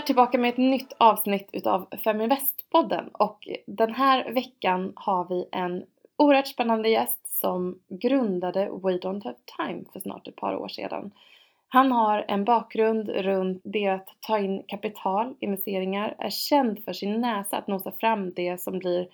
här 0.00 0.06
tillbaka 0.06 0.38
med 0.38 0.48
ett 0.48 0.56
nytt 0.56 0.92
avsnitt 0.98 1.50
utav 1.52 1.88
Feminvest-podden 2.04 3.08
och 3.12 3.48
den 3.66 3.94
här 3.94 4.32
veckan 4.32 4.92
har 4.96 5.28
vi 5.28 5.48
en 5.52 5.84
oerhört 6.16 6.46
spännande 6.46 6.88
gäst 6.88 7.40
som 7.40 7.78
grundade 7.88 8.64
We 8.64 8.98
Don't 8.98 9.24
Have 9.24 9.36
Time 9.56 9.84
för 9.92 10.00
snart 10.00 10.28
ett 10.28 10.36
par 10.36 10.56
år 10.56 10.68
sedan. 10.68 11.10
Han 11.68 11.92
har 11.92 12.24
en 12.28 12.44
bakgrund 12.44 13.08
runt 13.08 13.60
det 13.64 13.86
att 13.86 14.08
ta 14.20 14.38
in 14.38 14.62
kapital, 14.66 15.34
investeringar, 15.40 16.14
är 16.18 16.30
känd 16.30 16.84
för 16.84 16.92
sin 16.92 17.20
näsa 17.20 17.56
att 17.56 17.66
nosa 17.66 17.92
fram 17.92 18.30
det 18.30 18.60
som 18.60 18.78
blir 18.78 19.08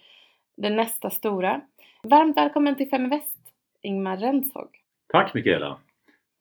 det 0.57 0.71
nästa 0.71 1.11
stora. 1.11 1.61
Varmt 2.03 2.37
välkommen 2.37 2.77
till 2.77 2.91
Feminvest, 2.91 3.39
Ingmar 3.83 4.17
Renshog. 4.17 4.69
Tack 5.13 5.35
Mikaela! 5.35 5.79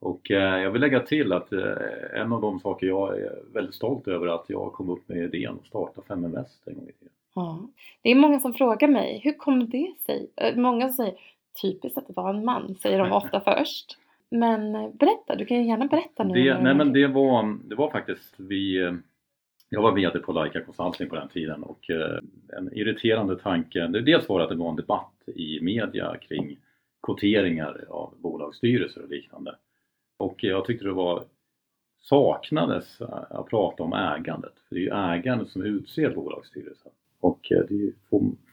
Och 0.00 0.30
eh, 0.30 0.62
jag 0.62 0.70
vill 0.70 0.80
lägga 0.80 1.00
till 1.00 1.32
att 1.32 1.52
eh, 1.52 1.60
en 2.14 2.32
av 2.32 2.40
de 2.40 2.60
saker 2.60 2.86
jag 2.86 3.18
är 3.18 3.42
väldigt 3.54 3.74
stolt 3.74 4.08
över 4.08 4.26
är 4.26 4.34
att 4.34 4.50
jag 4.50 4.72
kom 4.72 4.90
upp 4.90 5.08
med 5.08 5.34
idén 5.34 5.58
att 5.60 5.66
starta 5.66 6.02
Feminvest 6.08 6.66
en 6.66 6.74
gång 6.74 6.88
i 6.88 6.92
tiden. 6.92 7.12
Ja. 7.34 7.68
Det 8.02 8.10
är 8.10 8.14
många 8.14 8.40
som 8.40 8.54
frågar 8.54 8.88
mig, 8.88 9.20
hur 9.24 9.32
kom 9.32 9.70
det 9.70 9.92
sig? 10.06 10.30
Eh, 10.36 10.56
många 10.56 10.88
säger, 10.88 11.14
typiskt 11.62 11.98
att 11.98 12.06
det 12.06 12.12
var 12.16 12.30
en 12.30 12.44
man, 12.44 12.74
säger 12.82 12.98
de 12.98 13.12
ofta 13.12 13.40
först. 13.44 13.98
Men 14.30 14.74
eh, 14.74 14.90
berätta, 14.92 15.34
du 15.36 15.46
kan 15.46 15.56
ju 15.56 15.68
gärna 15.68 15.86
berätta 15.86 16.24
nu. 16.24 16.34
Det, 16.34 16.62
nej 16.62 16.74
men 16.74 16.92
det 16.92 17.06
var, 17.06 17.58
det 17.64 17.74
var 17.74 17.90
faktiskt 17.90 18.34
vi 18.36 18.82
eh, 18.82 18.92
jag 19.68 19.82
var 19.82 19.92
VD 19.92 20.18
på 20.18 20.32
Leica 20.32 20.60
Consulting 20.60 21.08
på 21.08 21.16
den 21.16 21.28
tiden 21.28 21.62
och 21.62 21.90
en 22.58 22.72
irriterande 22.72 23.36
tanke, 23.36 23.86
det 23.86 24.02
dels 24.02 24.28
var 24.28 24.40
att 24.40 24.48
det 24.48 24.54
var 24.54 24.70
en 24.70 24.76
debatt 24.76 25.12
i 25.26 25.60
media 25.60 26.16
kring 26.16 26.58
kvoteringar 27.02 27.84
av 27.88 28.14
bolagsstyrelser 28.18 29.02
och 29.02 29.08
liknande. 29.08 29.56
Och 30.16 30.44
jag 30.44 30.64
tyckte 30.64 30.84
det 30.84 30.92
var 30.92 31.24
saknades 32.00 33.00
att 33.30 33.46
prata 33.46 33.82
om 33.82 33.92
ägandet, 33.92 34.52
för 34.68 34.74
det 34.74 34.80
är 34.80 34.84
ju 34.84 35.18
ägandet 35.18 35.48
som 35.48 35.62
utser 35.62 36.10
bolagsstyrelsen. 36.10 36.92
Och 37.20 37.52
eh, 37.52 37.62
det 37.68 37.74
är, 37.74 37.92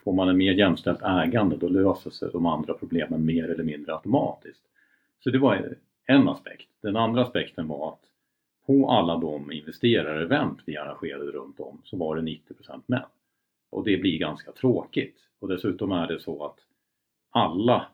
får 0.03 0.13
man 0.13 0.29
en 0.29 0.37
mer 0.37 0.53
jämställt 0.53 1.01
ägande 1.01 1.57
då 1.57 1.67
löser 1.67 2.09
sig 2.09 2.29
de 2.31 2.45
andra 2.45 2.73
problemen 2.73 3.25
mer 3.25 3.49
eller 3.49 3.63
mindre 3.63 3.93
automatiskt. 3.93 4.63
Så 5.23 5.29
det 5.29 5.39
var 5.39 5.75
en 6.05 6.29
aspekt. 6.29 6.69
Den 6.81 6.95
andra 6.95 7.21
aspekten 7.21 7.67
var 7.67 7.89
att 7.89 8.03
på 8.65 8.89
alla 8.89 9.17
de 9.17 9.51
investerarevent 9.51 10.59
vi 10.65 10.77
arrangerade 10.77 11.31
runt 11.31 11.59
om 11.59 11.81
så 11.83 11.97
var 11.97 12.15
det 12.15 12.21
90% 12.21 12.81
män. 12.85 13.05
Och 13.69 13.83
det 13.83 13.97
blir 13.97 14.17
ganska 14.17 14.51
tråkigt. 14.51 15.17
Och 15.39 15.47
dessutom 15.47 15.91
är 15.91 16.07
det 16.07 16.19
så 16.19 16.45
att 16.45 16.59
alla 17.29 17.87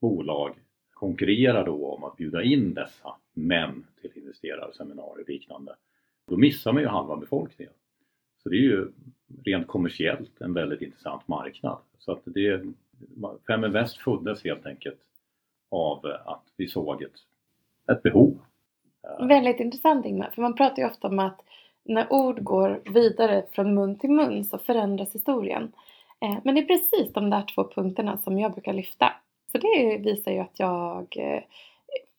bolag 0.00 0.54
konkurrerar 0.96 1.66
då 1.66 1.86
om 1.86 2.04
att 2.04 2.16
bjuda 2.16 2.42
in 2.42 2.74
dessa 2.74 3.14
män 3.34 3.86
till 4.00 4.10
investerarseminarier 4.14 5.22
och 5.22 5.28
liknande. 5.28 5.74
Då 6.26 6.36
missar 6.36 6.72
man 6.72 6.82
ju 6.82 6.88
halva 6.88 7.16
befolkningen. 7.16 7.72
Så 8.42 8.48
det 8.48 8.56
är 8.56 8.60
ju 8.60 8.88
rent 9.44 9.66
kommersiellt 9.66 10.40
en 10.40 10.54
väldigt 10.54 10.82
intressant 10.82 11.28
marknad. 11.28 11.78
Så 11.98 12.12
att 12.12 12.22
det, 12.24 12.62
Feminvest 13.46 13.96
föddes 13.96 14.44
helt 14.44 14.66
enkelt 14.66 15.00
av 15.70 16.06
att 16.24 16.44
vi 16.56 16.68
såg 16.68 17.02
ett, 17.02 17.12
ett 17.92 18.02
behov. 18.02 18.38
Väldigt 19.18 19.60
intressant 19.60 20.06
Ingmar, 20.06 20.30
för 20.34 20.42
man 20.42 20.54
pratar 20.54 20.82
ju 20.82 20.88
ofta 20.88 21.08
om 21.08 21.18
att 21.18 21.40
när 21.84 22.12
ord 22.12 22.42
går 22.42 22.82
vidare 22.94 23.46
från 23.52 23.74
mun 23.74 23.98
till 23.98 24.10
mun 24.10 24.44
så 24.44 24.58
förändras 24.58 25.14
historien. 25.14 25.72
Eh, 26.20 26.38
men 26.44 26.54
det 26.54 26.60
är 26.60 26.66
precis 26.66 27.12
de 27.12 27.30
där 27.30 27.42
två 27.54 27.70
punkterna 27.74 28.18
som 28.18 28.38
jag 28.38 28.52
brukar 28.52 28.72
lyfta. 28.72 29.12
Så 29.52 29.58
det 29.58 29.98
visar 29.98 30.32
ju 30.32 30.38
att 30.38 30.58
jag 30.58 31.16
eh, 31.18 31.42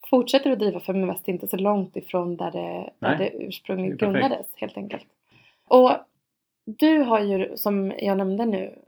fortsätter 0.10 0.52
att 0.52 0.60
driva 0.60 0.80
Feminvest 0.80 1.28
inte 1.28 1.48
så 1.48 1.58
långt 1.58 1.96
ifrån 1.96 2.38
där 2.38 2.52
det, 2.52 2.90
där 3.00 3.18
det 3.18 3.30
ursprungligen 3.30 3.98
grundades 3.98 4.48
helt 4.56 4.78
enkelt. 4.78 5.08
Och 5.68 5.92
du 6.66 6.98
har 6.98 7.20
ju 7.20 7.58
som 7.58 7.94
jag 7.98 8.18
nämnde 8.18 8.46
nu 8.46 8.80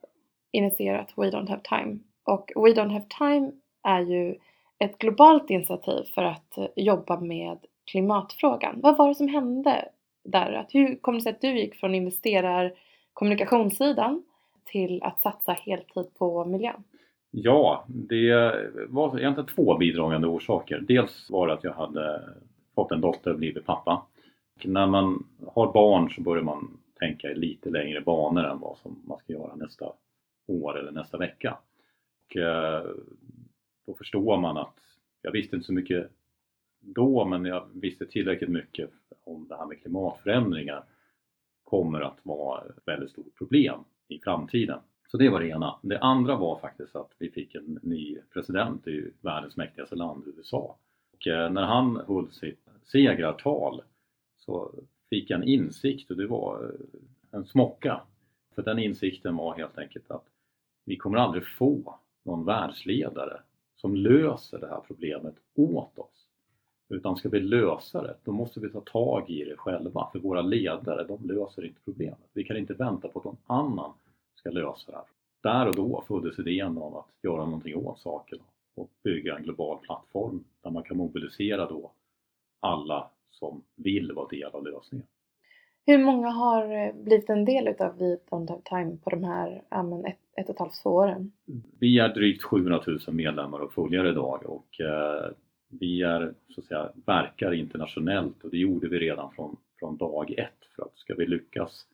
initierat 0.52 1.14
We 1.18 1.24
Don't 1.24 1.50
Have 1.50 1.62
Time 1.64 2.00
och 2.24 2.52
We 2.56 2.82
Don't 2.82 2.92
Have 2.92 3.06
Time 3.18 3.52
är 3.84 4.02
ju 4.02 4.36
ett 4.80 4.98
globalt 4.98 5.50
initiativ 5.50 6.04
för 6.16 6.24
att 6.24 6.58
jobba 6.76 7.20
med 7.20 7.58
klimatfrågan. 7.92 8.80
Vad 8.82 8.98
var 8.98 9.08
det 9.08 9.16
som 9.16 9.28
hände 9.28 9.90
där? 10.24 10.54
Att 10.54 10.76
hur 10.76 10.96
kom 10.96 11.16
det 11.16 11.22
sig 11.22 11.30
att 11.30 11.42
du 11.42 11.60
gick 11.60 11.76
från 11.76 11.96
investerar 11.96 12.74
kommunikationssidan 13.14 14.24
till 14.66 15.04
att 15.04 15.22
satsa 15.22 15.54
heltid 15.54 16.14
på 16.18 16.46
miljön? 16.46 16.84
Ja, 17.32 17.86
det 17.88 18.54
var 18.90 19.20
egentligen 19.20 19.50
två 19.56 19.78
bidragande 19.78 20.28
orsaker. 20.28 20.80
Dels 20.88 21.30
var 21.30 21.48
det 21.48 21.54
att 21.54 21.64
jag 21.64 21.74
hade 21.74 22.22
fått 22.76 22.92
en 22.92 23.02
dotter 23.02 23.32
och 23.32 23.38
blivit 23.38 23.66
pappa. 23.66 24.06
Och 24.56 24.66
när 24.66 24.88
man 24.88 25.28
har 25.48 25.74
barn 25.74 26.10
så 26.10 26.22
börjar 26.22 26.44
man 26.44 26.78
tänka 27.00 27.32
i 27.32 27.36
lite 27.36 27.70
längre 27.70 28.02
banor 28.02 28.44
än 28.44 28.60
vad 28.60 28.78
som 28.78 29.04
man 29.08 29.18
ska 29.18 29.34
göra 29.34 29.56
nästa 29.56 29.94
år 30.48 30.80
eller 30.80 30.92
nästa 30.92 31.18
vecka. 31.18 31.58
Och 32.30 32.38
eh, 32.38 32.86
då 33.88 33.94
förstår 33.94 34.38
man 34.38 34.58
att 34.58 34.76
jag 35.22 35.32
visste 35.32 35.56
inte 35.56 35.66
så 35.66 35.74
mycket 35.74 36.12
då 36.80 37.26
men 37.26 37.46
jag 37.46 37.66
visste 37.74 38.06
tillräckligt 38.06 38.50
mycket 38.50 38.90
om 39.24 39.48
det 39.48 39.58
här 39.58 39.66
med 39.66 39.82
klimatförändringar 39.82 40.84
kommer 41.64 42.02
att 42.02 42.18
vara 42.24 42.62
ett 42.62 42.82
väldigt 42.86 43.12
stort 43.12 43.36
problem 43.38 43.80
i 44.08 44.20
framtiden. 44.20 44.80
Så 45.12 45.18
det 45.18 45.30
var 45.30 45.40
det 45.40 45.48
ena. 45.48 45.80
Det 45.82 46.00
andra 46.00 46.36
var 46.36 46.60
faktiskt 46.60 46.96
att 46.96 47.12
vi 47.18 47.30
fick 47.30 47.56
en 47.56 47.80
ny 47.82 48.18
president 48.34 48.88
i 48.88 49.12
världens 49.22 49.58
mäktigaste 49.58 49.96
land, 49.96 50.24
USA. 50.38 50.78
Och 51.14 51.28
eh, 51.28 51.52
när 51.52 51.66
han 51.66 52.02
höll 52.08 52.32
sitt 52.32 52.68
segrartal 52.84 53.82
så 54.38 54.72
fick 55.10 55.30
jag 55.30 55.42
en 55.42 55.48
insikt 55.48 56.12
och 56.12 56.18
det 56.18 56.28
var 56.28 56.64
eh, 56.64 57.00
en 57.32 57.46
smocka. 57.46 58.02
För 58.56 58.62
den 58.62 58.80
insikten 58.80 59.36
var 59.36 59.56
helt 59.56 59.78
enkelt 59.78 60.12
att 60.12 60.26
vi 60.86 60.96
kommer 60.96 61.18
aldrig 61.18 61.48
få 61.48 62.00
någon 62.26 62.46
världsledare 62.46 63.42
som 63.76 63.96
löser 63.96 64.60
det 64.60 64.68
här 64.68 64.82
problemet 64.88 65.36
åt 65.56 66.00
oss. 66.00 66.28
Utan 66.90 67.16
ska 67.16 67.30
vi 67.30 67.40
lösa 67.40 68.02
det, 68.02 68.16
då 68.24 68.32
måste 68.32 68.60
vi 68.60 68.70
ta 68.70 68.82
tag 68.82 69.30
i 69.30 69.44
det 69.44 69.58
själva. 69.58 70.10
För 70.12 70.20
våra 70.20 70.42
ledare, 70.42 71.04
de 71.04 71.28
löser 71.28 71.66
inte 71.66 71.82
problemet. 71.86 72.30
Vi 72.34 72.44
kan 72.44 72.58
inte 72.58 72.74
vänta 72.74 73.08
på 73.08 73.20
att 73.20 73.26
någon 73.26 73.38
annan 73.46 73.94
ska 74.40 74.50
lösa 74.50 74.92
det 74.92 74.98
här. 74.98 75.06
Där 75.44 75.68
och 75.68 75.76
då 75.76 76.04
föddes 76.08 76.40
idén 76.40 76.78
om 76.78 76.96
att 76.96 77.10
göra 77.24 77.46
någonting 77.46 77.76
åt 77.76 78.00
saken 78.00 78.40
och 78.76 78.90
bygga 79.04 79.38
en 79.38 79.44
global 79.44 79.78
plattform 79.78 80.44
där 80.64 80.72
man 80.72 80.84
kan 80.84 80.98
mobilisera 80.98 81.66
då 81.66 81.92
alla 82.60 83.12
som 83.32 83.64
vill 83.76 84.12
vara 84.12 84.28
del 84.28 84.50
av 84.52 84.64
lösningen. 84.64 85.08
Hur 85.86 85.98
många 85.98 86.30
har 86.30 86.88
eh, 86.88 86.94
blivit 86.94 87.30
en 87.30 87.46
del 87.46 87.68
utav 87.68 87.98
We 87.98 88.18
Don't 88.30 88.50
Have 88.50 88.62
Time 88.66 88.98
på 89.04 89.10
de 89.10 89.24
här 89.24 89.64
ett, 90.08 90.18
ett 90.38 90.50
och 90.50 90.56
ett 90.56 90.60
halvt, 90.60 90.84
två 90.84 90.90
åren? 90.90 91.32
Vi 91.80 92.00
är 92.00 92.10
drygt 92.10 92.44
700 92.44 92.82
000 92.88 93.00
medlemmar 93.08 93.60
och 93.60 93.74
följare 93.74 94.10
idag 94.10 94.44
och 94.46 94.82
eh, 94.82 95.32
vi 95.68 96.02
är, 96.02 96.34
så 96.50 96.62
att 96.62 96.68
säga, 96.68 96.92
verkar 97.06 97.54
internationellt 97.54 98.44
och 98.44 98.50
det 98.50 98.58
gjorde 98.58 98.88
vi 98.88 99.00
redan 99.00 99.32
från, 99.32 99.58
från 99.80 99.98
dag 99.98 100.32
ett 100.32 100.66
för 100.76 100.84
att 100.84 100.98
ska 100.98 101.16
vi 101.16 101.26
lyckas 101.26 101.86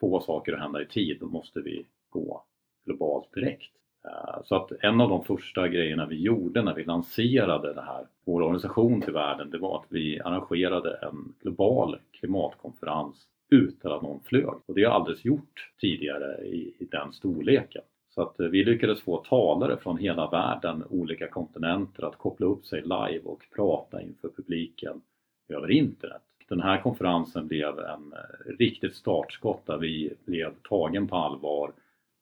få 0.00 0.20
saker 0.20 0.52
att 0.52 0.60
hända 0.60 0.82
i 0.82 0.86
tid 0.86 1.16
då 1.20 1.26
måste 1.26 1.60
vi 1.60 1.86
gå 2.10 2.44
globalt 2.84 3.32
direkt. 3.34 3.72
Eh, 4.04 4.42
så 4.44 4.56
att 4.56 4.72
en 4.80 5.00
av 5.00 5.08
de 5.08 5.24
första 5.24 5.68
grejerna 5.68 6.06
vi 6.06 6.20
gjorde 6.20 6.62
när 6.62 6.74
vi 6.74 6.84
lanserade 6.84 7.74
det 7.74 7.82
här, 7.82 8.06
vår 8.24 8.42
organisation 8.42 9.02
till 9.02 9.12
världen, 9.12 9.50
det 9.50 9.58
var 9.58 9.78
att 9.78 9.86
vi 9.88 10.20
arrangerade 10.20 10.98
en 11.02 11.34
global 11.42 11.98
klimatkonferens 12.12 13.26
utan 13.50 13.92
att 13.92 14.02
någon 14.02 14.20
flög. 14.20 14.54
Och 14.66 14.74
det 14.74 14.84
har 14.84 14.94
aldrig 14.94 15.26
gjort 15.26 15.72
tidigare 15.80 16.44
i, 16.44 16.74
i 16.78 16.88
den 16.90 17.12
storleken. 17.12 17.82
Så 18.14 18.22
att 18.22 18.40
eh, 18.40 18.46
vi 18.46 18.64
lyckades 18.64 19.02
få 19.02 19.16
talare 19.16 19.76
från 19.76 19.98
hela 19.98 20.30
världen, 20.30 20.84
olika 20.90 21.28
kontinenter 21.28 22.02
att 22.02 22.18
koppla 22.18 22.46
upp 22.46 22.66
sig 22.66 22.82
live 22.82 23.20
och 23.24 23.42
prata 23.56 24.02
inför 24.02 24.28
publiken 24.28 25.00
över 25.48 25.70
internet. 25.70 26.22
Den 26.48 26.60
här 26.60 26.80
konferensen 26.80 27.48
blev 27.48 27.78
en 27.78 28.12
eh, 28.12 28.56
riktigt 28.58 28.94
startskott 28.94 29.66
där 29.66 29.78
vi 29.78 30.12
blev 30.24 30.54
tagen 30.68 31.08
på 31.08 31.16
allvar 31.16 31.72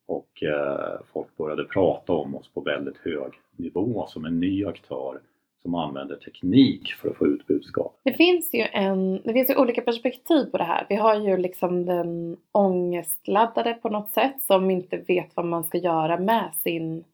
och 0.07 0.43
eh, 0.43 1.01
folk 1.13 1.37
började 1.37 1.65
prata 1.65 2.13
om 2.13 2.35
oss 2.35 2.49
på 2.49 2.61
väldigt 2.61 2.97
hög 2.97 3.33
nivå 3.57 4.07
som 4.09 4.25
en 4.25 4.41
ny 4.41 4.65
aktör 4.65 5.21
som 5.63 5.75
använder 5.75 6.17
teknik 6.17 6.93
för 6.93 7.11
att 7.11 7.17
få 7.17 7.27
ut 7.27 7.47
budskap. 7.47 8.01
Det 8.03 8.13
finns 8.13 8.55
ju 8.55 8.63
en, 8.73 9.23
det 9.23 9.33
finns 9.33 9.51
ju 9.51 9.57
olika 9.57 9.83
perspektiv 9.83 10.45
på 10.45 10.59
det 10.59 10.65
här. 10.65 10.87
Vi 10.89 10.97
har 10.97 11.15
ju 11.21 11.37
liksom 11.37 11.87
den 11.87 12.37
ångestladdade 12.53 13.75
på 13.75 13.89
något 13.89 14.11
sätt 14.11 14.43
som 14.43 14.71
inte 14.71 14.97
vet 14.97 15.37
vad 15.37 15.47
man 15.47 15.65
ska 15.65 15.79
göra 15.79 16.19
med 16.19 16.51
sin, 16.63 17.05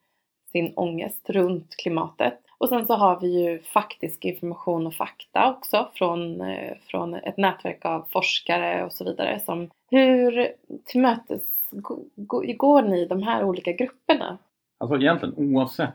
sin 0.53 0.73
ångest 0.77 1.31
runt 1.31 1.77
klimatet. 1.77 2.39
Och 2.63 2.69
sen 2.69 2.87
så 2.87 2.95
har 2.95 3.21
vi 3.21 3.45
ju 3.45 3.59
faktisk 3.59 4.25
information 4.25 4.87
och 4.87 4.95
fakta 4.95 5.51
också 5.51 5.89
från, 5.95 6.41
eh, 6.41 6.77
från 6.87 7.15
ett 7.15 7.37
nätverk 7.37 7.85
av 7.85 8.07
forskare 8.11 8.85
och 8.85 8.93
så 8.93 9.05
vidare. 9.05 9.41
Som, 9.41 9.71
hur 9.91 10.49
tillmötes 10.85 11.43
går 12.57 12.83
ni 12.83 13.07
de 13.07 13.23
här 13.23 13.45
olika 13.45 13.73
grupperna? 13.73 14.39
Alltså 14.79 14.97
egentligen 14.97 15.35
oavsett 15.37 15.95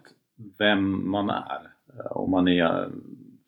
vem 0.58 1.12
man 1.12 1.30
är, 1.30 1.62
eh, 1.94 2.12
om 2.12 2.32
man 2.32 2.48
är 2.48 2.90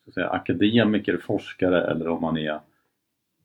så 0.03 0.09
att 0.09 0.13
säga, 0.13 0.29
akademiker, 0.29 1.17
forskare 1.17 1.91
eller 1.91 2.07
om 2.07 2.21
man 2.21 2.37
är 2.37 2.59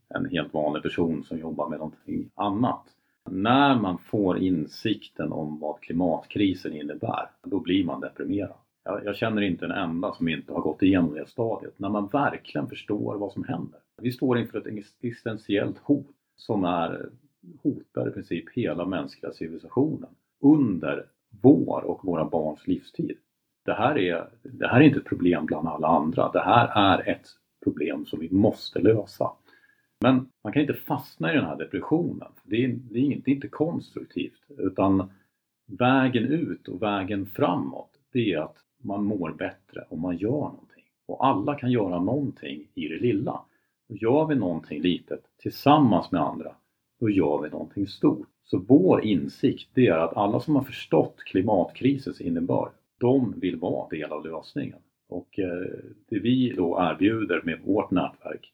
en 0.09 0.31
helt 0.31 0.55
vanlig 0.55 0.83
person 0.83 1.25
som 1.25 1.39
jobbar 1.39 1.69
med 1.69 1.79
någonting 1.79 2.31
annat. 2.35 2.85
När 3.31 3.75
man 3.75 3.99
får 3.99 4.39
insikten 4.39 5.33
om 5.33 5.61
vad 5.61 5.81
klimatkrisen 5.81 6.73
innebär, 6.73 7.31
då 7.43 7.61
blir 7.61 7.85
man 7.85 8.01
deprimerad. 8.01 8.64
Jag, 8.85 9.05
jag 9.05 9.17
känner 9.17 9.43
inte 9.43 9.65
en 9.65 9.71
enda 9.71 10.13
som 10.13 10.29
inte 10.29 10.53
har 10.53 10.61
gått 10.61 10.83
igenom 10.83 11.15
det 11.15 11.29
stadiet. 11.29 11.79
När 11.79 11.89
man 11.89 12.07
verkligen 12.07 12.69
förstår 12.69 13.19
vad 13.19 13.33
som 13.33 13.45
händer. 13.45 13.81
Vi 14.03 14.13
står 14.13 14.39
inför 14.39 14.59
ett 14.59 14.67
existentiellt 14.67 15.79
hot 15.79 16.17
som 16.37 16.65
är, 16.65 17.09
hotar 17.63 18.09
i 18.09 18.11
princip 18.11 18.45
hela 18.53 18.85
mänskliga 18.85 19.33
civilisationen 19.33 20.11
under 20.41 21.07
vår 21.43 21.85
och 21.85 22.05
våra 22.05 22.25
barns 22.25 22.67
livstid. 22.67 23.17
Det 23.65 23.73
här, 23.73 23.99
är, 23.99 24.29
det 24.43 24.69
här 24.69 24.81
är 24.81 24.85
inte 24.85 24.99
ett 24.99 25.05
problem 25.05 25.47
bland 25.47 25.69
alla 25.69 25.89
andra. 25.89 26.33
Det 26.33 26.43
här 26.43 26.97
är 26.97 27.09
ett 27.09 27.29
problem 27.65 28.07
som 28.07 28.21
vi 28.21 28.31
måste 28.31 28.79
lösa. 28.79 29.31
Men 30.01 30.29
man 30.45 30.53
kan 30.53 30.63
inte 30.63 30.75
fastna 30.75 31.33
i 31.33 31.37
den 31.37 31.45
här 31.45 31.57
depressionen. 31.57 32.29
Det 32.43 32.65
är, 32.65 32.69
det 32.69 32.99
är, 32.99 33.21
det 33.25 33.31
är 33.31 33.35
inte 33.35 33.49
konstruktivt 33.49 34.41
utan 34.59 35.11
vägen 35.67 36.25
ut 36.25 36.69
och 36.69 36.83
vägen 36.83 37.27
framåt 37.27 37.91
det 38.15 38.33
är 38.33 38.39
att 38.39 38.57
man 38.85 39.05
mår 39.05 39.31
bättre 39.31 39.85
om 39.89 40.01
man 40.01 40.17
gör 40.17 40.31
någonting. 40.31 40.85
Och 41.07 41.27
alla 41.27 41.55
kan 41.55 41.71
göra 41.71 42.01
någonting 42.01 42.69
i 42.75 42.89
det 42.89 42.99
lilla. 42.99 43.41
Och 43.89 43.97
gör 43.97 44.27
vi 44.27 44.35
någonting 44.35 44.83
litet 44.83 45.25
tillsammans 45.39 46.13
med 46.13 46.21
andra, 46.21 46.55
då 47.01 47.11
gör 47.11 47.43
vi 47.43 47.51
någonting 47.51 47.87
stort. 47.87 48.29
Så 48.45 48.59
vår 48.59 49.05
insikt 49.05 49.71
det 49.75 49.87
är 49.87 49.99
att 49.99 50.17
alla 50.17 50.41
som 50.41 50.57
har 50.57 50.63
förstått 50.63 51.17
klimatkrisens 51.19 52.21
innebörd, 52.21 52.73
de 52.99 53.41
vill 53.41 53.57
vara 53.57 53.89
del 53.89 54.13
av 54.13 54.27
lösningen. 54.27 54.79
Och 55.09 55.39
eh, 55.39 55.69
det 56.09 56.19
vi 56.19 56.53
då 56.57 56.79
erbjuder 56.81 57.43
med 57.45 57.61
vårt 57.65 57.91
nätverk, 57.91 58.53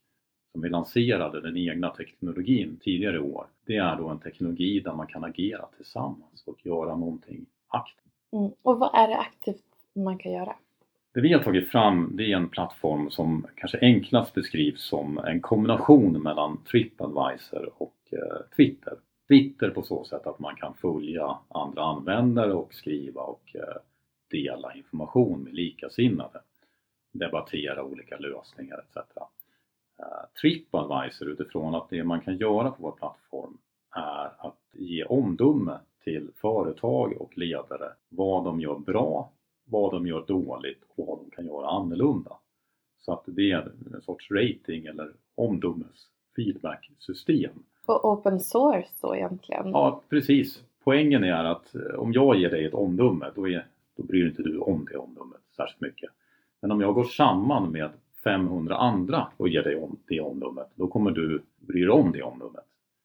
som 0.53 0.62
vi 0.62 0.69
lanserade 0.69 1.41
den 1.41 1.56
egna 1.56 1.91
teknologin 1.91 2.79
tidigare 2.82 3.17
i 3.17 3.21
år, 3.21 3.47
det 3.67 3.77
är 3.77 3.97
då 3.97 4.09
en 4.09 4.19
teknologi 4.19 4.81
där 4.81 4.94
man 4.94 5.06
kan 5.06 5.25
agera 5.25 5.67
tillsammans 5.77 6.44
och 6.47 6.67
göra 6.67 6.97
någonting 6.97 7.47
aktivt. 7.69 8.15
Mm. 8.32 8.50
Och 8.62 8.79
vad 8.79 8.94
är 8.94 9.09
det 9.09 9.19
aktivt 9.19 9.69
man 9.94 10.19
kan 10.19 10.32
göra? 10.32 10.56
Det 11.14 11.20
vi 11.20 11.32
har 11.32 11.42
tagit 11.42 11.70
fram 11.70 12.16
det 12.16 12.32
är 12.32 12.37
en 12.37 12.48
plattform 12.48 13.10
som 13.10 13.46
kanske 13.56 13.78
enklast 13.81 14.34
beskrivs 14.34 14.82
som 14.82 15.19
en 15.19 15.40
kombination 15.40 16.22
mellan 16.22 16.64
Tripadvisor 16.64 17.72
och 17.76 17.96
eh, 18.12 18.56
Twitter. 18.56 18.94
Twitter 19.28 19.70
på 19.70 19.82
så 19.82 20.04
sätt 20.04 20.26
att 20.26 20.38
man 20.38 20.56
kan 20.56 20.75
följa 20.75 21.38
andra 21.48 21.82
användare 21.82 22.52
och 22.52 22.75
skriva 22.75 23.20
och 23.20 23.50
eh, 23.54 23.76
dela 24.31 24.75
information 24.75 25.42
med 25.42 25.54
likasinnade. 25.54 26.40
Debattera 27.12 27.84
olika 27.84 28.16
lösningar 28.16 28.78
etc. 28.78 28.96
Eh, 29.98 30.40
Tripadvisor 30.40 31.28
utifrån 31.28 31.75
att 31.75 31.90
det 31.90 32.04
man 32.04 32.20
kan 32.20 32.36
göra 32.36 32.70
på 32.70 32.82
vår 32.82 32.93
plattform 32.93 33.58
är 33.96 34.46
att 34.46 34.60
ge 34.72 35.04
omdöme 35.04 35.78
till 36.04 36.31
företag 36.36 37.20
och 37.20 37.38
ledare 37.38 37.93
vad 38.08 38.44
de 38.44 38.60
gör 38.60 38.78
bra 38.78 39.32
vad 39.70 39.93
de 39.93 40.06
gör 40.06 40.25
dåligt 40.26 40.82
och 40.96 41.06
vad 41.06 41.19
de 41.19 41.31
kan 41.31 41.46
göra 41.46 41.69
annorlunda. 41.70 42.37
Så 42.99 43.12
att 43.12 43.25
det 43.26 43.50
är 43.50 43.72
en 43.94 44.02
sorts 44.02 44.31
rating 44.31 44.87
eller 44.87 45.12
omdömes 45.34 46.06
feedback-system. 46.37 47.50
Och 47.87 48.05
open 48.05 48.40
source 48.40 48.90
då 49.00 49.17
egentligen? 49.17 49.70
Ja, 49.70 50.02
precis. 50.08 50.64
Poängen 50.84 51.25
är 51.25 51.44
att 51.44 51.75
eh, 51.75 51.99
om 51.99 52.12
jag 52.12 52.37
ger 52.37 52.50
dig 52.50 52.64
ett 52.64 52.75
omdöme 52.75 53.31
då, 53.34 53.49
är, 53.49 53.67
då 53.96 54.02
bryr 54.02 54.26
inte 54.26 54.43
du 54.43 54.58
om 54.58 54.87
det 54.90 54.99
omdömet 54.99 55.40
särskilt 55.56 55.81
mycket. 55.81 56.11
Men 56.61 56.70
om 56.70 56.81
jag 56.81 56.94
går 56.94 57.05
samman 57.05 57.72
med 57.72 57.90
500 58.25 58.76
andra 58.76 59.28
och 59.37 59.49
ger 59.49 59.62
dig 59.62 59.76
om 59.76 59.96
det 60.08 60.20
omdömet, 60.20 60.69
då 60.75 60.87
kommer 60.87 61.11
du 61.11 61.43
bry 61.58 61.81
dig 61.81 61.90
om 61.90 62.12
det 62.12 62.22
omdömet. 62.22 62.64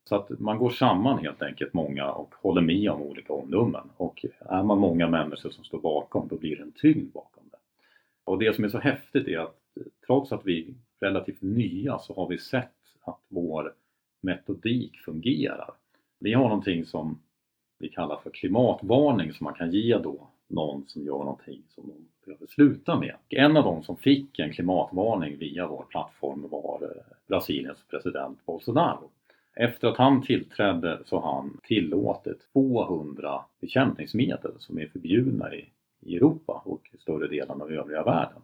Så 0.10 0.16
att 0.16 0.40
man 0.40 0.58
går 0.58 0.70
samman 0.70 1.20
helt 1.20 1.42
enkelt 1.42 1.74
många 1.74 2.12
och 2.12 2.36
håller 2.42 2.62
med 2.62 2.90
om 2.90 3.02
olika 3.02 3.34
omdömen. 3.34 3.90
Och 3.98 4.26
är 4.40 4.64
man 4.64 4.80
många 4.80 5.08
människor 5.08 5.50
som 5.50 5.64
står 5.64 5.80
bakom, 5.80 6.28
då 6.28 6.38
blir 6.38 6.56
det 6.56 6.62
en 6.62 6.72
tyngd 6.72 7.14
bakom 7.14 7.44
det. 7.52 7.58
Och 8.24 8.40
det 8.40 8.56
som 8.56 8.64
är 8.64 8.70
så 8.70 8.80
häftigt 8.80 9.28
är 9.28 9.40
att 9.40 9.60
eh, 9.78 9.84
trots 10.06 10.32
att 10.32 10.46
vi 10.46 10.70
är 10.70 11.06
relativt 11.06 11.42
nya 11.42 12.00
så 12.00 12.14
har 12.14 12.28
vi 12.28 12.38
sett 12.38 12.72
att 13.02 13.22
vår 13.28 13.74
metodik 14.22 14.98
fungerar. 14.98 15.74
Vi 16.20 16.34
har 16.34 16.50
någonting 16.50 16.86
som 16.86 17.20
vi 17.80 17.90
kallar 17.90 18.18
för 18.18 18.30
klimatvarning 18.30 19.34
som 19.34 19.44
man 19.44 19.54
kan 19.54 19.72
ge 19.72 19.98
då 19.98 20.28
någon 20.48 20.84
som 20.88 21.06
gör 21.06 21.18
någonting 21.18 21.64
som 21.70 21.88
de 21.88 22.08
behöver 22.26 22.48
sluta 22.48 23.00
med. 23.00 23.16
Och 23.26 23.34
en 23.34 23.58
av 23.58 23.64
dem 23.64 23.84
som 23.84 23.98
fick 23.98 24.40
en 24.40 24.54
klimatvarning 24.54 25.38
via 25.38 25.68
vår 25.68 25.86
plattform 25.90 26.48
var 26.50 26.80
eh, 26.84 27.16
Brasiliens 27.28 27.80
president 27.90 28.46
Bolsonaro. 28.46 29.10
Efter 29.56 29.88
att 29.88 29.98
han 29.98 30.22
tillträdde 30.22 31.00
så 31.06 31.20
har 31.20 31.34
han 31.34 31.60
tillåtit 31.64 32.52
200 32.54 33.42
bekämpningsmedel 33.62 34.52
som 34.60 34.80
är 34.80 34.88
förbjudna 34.88 35.56
i, 35.56 35.70
i 36.00 36.16
Europa 36.16 36.62
och 36.66 36.92
större 37.00 37.28
delen 37.28 37.62
av 37.62 37.72
övriga 37.72 38.04
världen. 38.04 38.42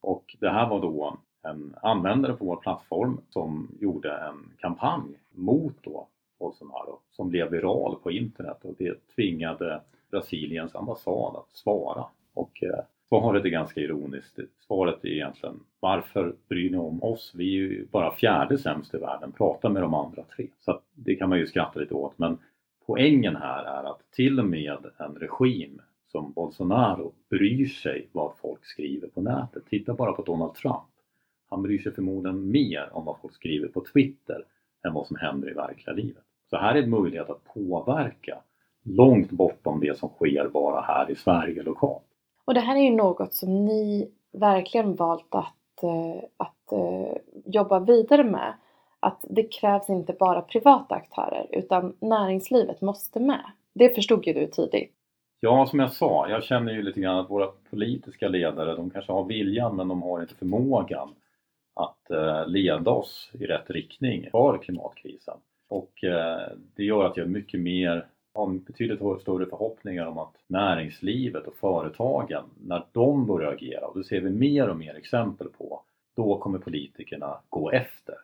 Och 0.00 0.36
det 0.40 0.50
här 0.50 0.68
var 0.68 0.80
då 0.80 1.18
en 1.42 1.74
användare 1.82 2.32
på 2.32 2.44
vår 2.44 2.56
plattform 2.56 3.20
som 3.30 3.76
gjorde 3.80 4.16
en 4.16 4.50
kampanj 4.58 5.20
mot 5.30 5.74
då 5.82 6.08
Bolsonaro 6.38 7.00
som 7.10 7.28
blev 7.28 7.50
viral 7.50 7.96
på 8.02 8.10
internet 8.10 8.58
och 8.62 8.74
det 8.78 9.14
tvingade 9.14 9.80
Brasiliens 10.10 10.74
ambassad 10.74 11.36
att 11.36 11.50
svara. 11.52 12.04
Och 12.34 12.62
eh, 12.62 12.84
Svaret 13.08 13.44
är 13.44 13.48
ganska 13.48 13.80
ironiskt. 13.80 14.38
Svaret 14.66 15.04
är 15.04 15.08
egentligen 15.08 15.60
varför 15.80 16.36
bryr 16.48 16.70
ni 16.70 16.76
om 16.76 17.02
oss? 17.02 17.32
Vi 17.34 17.44
är 17.44 17.58
ju 17.58 17.86
bara 17.86 18.12
fjärde 18.12 18.58
sämst 18.58 18.94
i 18.94 18.98
världen. 18.98 19.32
Prata 19.32 19.68
med 19.68 19.82
de 19.82 19.94
andra 19.94 20.22
tre. 20.22 20.46
Så 20.58 20.80
det 20.94 21.14
kan 21.14 21.28
man 21.28 21.38
ju 21.38 21.46
skratta 21.46 21.80
lite 21.80 21.94
åt 21.94 22.18
men 22.18 22.38
poängen 22.86 23.36
här 23.36 23.64
är 23.64 23.90
att 23.90 24.10
till 24.12 24.40
och 24.40 24.46
med 24.46 24.76
en 24.98 25.14
regim 25.14 25.80
som 26.12 26.32
Bolsonaro 26.32 27.12
bryr 27.30 27.66
sig 27.66 28.08
vad 28.12 28.32
folk 28.36 28.64
skriver 28.64 29.08
på 29.08 29.20
nätet. 29.20 29.62
Titta 29.66 29.94
bara 29.94 30.12
på 30.12 30.22
Donald 30.22 30.54
Trump. 30.54 30.88
Han 31.50 31.62
bryr 31.62 31.78
sig 31.78 31.92
förmodligen 31.92 32.50
mer 32.50 32.88
om 32.92 33.04
vad 33.04 33.20
folk 33.20 33.34
skriver 33.34 33.68
på 33.68 33.84
Twitter 33.92 34.44
än 34.86 34.92
vad 34.92 35.06
som 35.06 35.16
händer 35.16 35.50
i 35.50 35.54
verkliga 35.54 35.96
livet. 35.96 36.24
Så 36.50 36.56
här 36.56 36.74
är 36.74 36.82
en 36.82 36.90
möjlighet 36.90 37.30
att 37.30 37.44
påverka 37.44 38.38
långt 38.84 39.30
bortom 39.30 39.80
det 39.80 39.98
som 39.98 40.08
sker 40.08 40.48
bara 40.48 40.80
här 40.80 41.10
i 41.10 41.14
Sverige 41.14 41.62
lokalt. 41.62 42.04
Och 42.48 42.54
det 42.54 42.60
här 42.60 42.76
är 42.76 42.80
ju 42.80 42.96
något 42.96 43.34
som 43.34 43.64
ni 43.64 44.10
verkligen 44.32 44.94
valt 44.94 45.34
att, 45.34 45.82
eh, 45.82 46.24
att 46.36 46.72
eh, 46.72 47.16
jobba 47.44 47.80
vidare 47.80 48.24
med. 48.24 48.54
Att 49.00 49.24
det 49.30 49.42
krävs 49.42 49.90
inte 49.90 50.12
bara 50.12 50.42
privata 50.42 50.94
aktörer 50.94 51.46
utan 51.52 51.96
näringslivet 52.00 52.80
måste 52.80 53.20
med. 53.20 53.44
Det 53.74 53.94
förstod 53.94 54.26
ju 54.26 54.32
du 54.32 54.46
tidigt. 54.46 54.92
Ja, 55.40 55.66
som 55.66 55.78
jag 55.78 55.92
sa, 55.92 56.28
jag 56.28 56.44
känner 56.44 56.72
ju 56.72 56.82
lite 56.82 57.00
grann 57.00 57.18
att 57.18 57.30
våra 57.30 57.46
politiska 57.70 58.28
ledare, 58.28 58.76
de 58.76 58.90
kanske 58.90 59.12
har 59.12 59.24
viljan 59.24 59.76
men 59.76 59.88
de 59.88 60.02
har 60.02 60.20
inte 60.20 60.34
förmågan 60.34 61.14
att 61.74 62.10
eh, 62.10 62.46
leda 62.46 62.90
oss 62.90 63.30
i 63.32 63.46
rätt 63.46 63.70
riktning 63.70 64.28
för 64.30 64.58
klimatkrisen. 64.58 65.36
Och 65.68 65.92
det 66.76 66.84
gör 66.84 67.04
att 67.04 67.16
jag 67.16 67.26
är 67.26 67.30
mycket 67.30 67.60
mer 67.60 68.06
har 68.38 68.46
betydligt 68.46 69.20
större 69.20 69.46
förhoppningar 69.46 70.06
om 70.06 70.18
att 70.18 70.34
näringslivet 70.46 71.46
och 71.46 71.56
företagen, 71.56 72.44
när 72.60 72.84
de 72.92 73.26
börjar 73.26 73.52
agera, 73.52 73.86
och 73.86 73.98
det 73.98 74.04
ser 74.04 74.20
vi 74.20 74.30
mer 74.30 74.68
och 74.68 74.76
mer 74.76 74.94
exempel 74.94 75.48
på, 75.48 75.82
då 76.16 76.38
kommer 76.38 76.58
politikerna 76.58 77.38
gå 77.48 77.70
efter. 77.70 78.14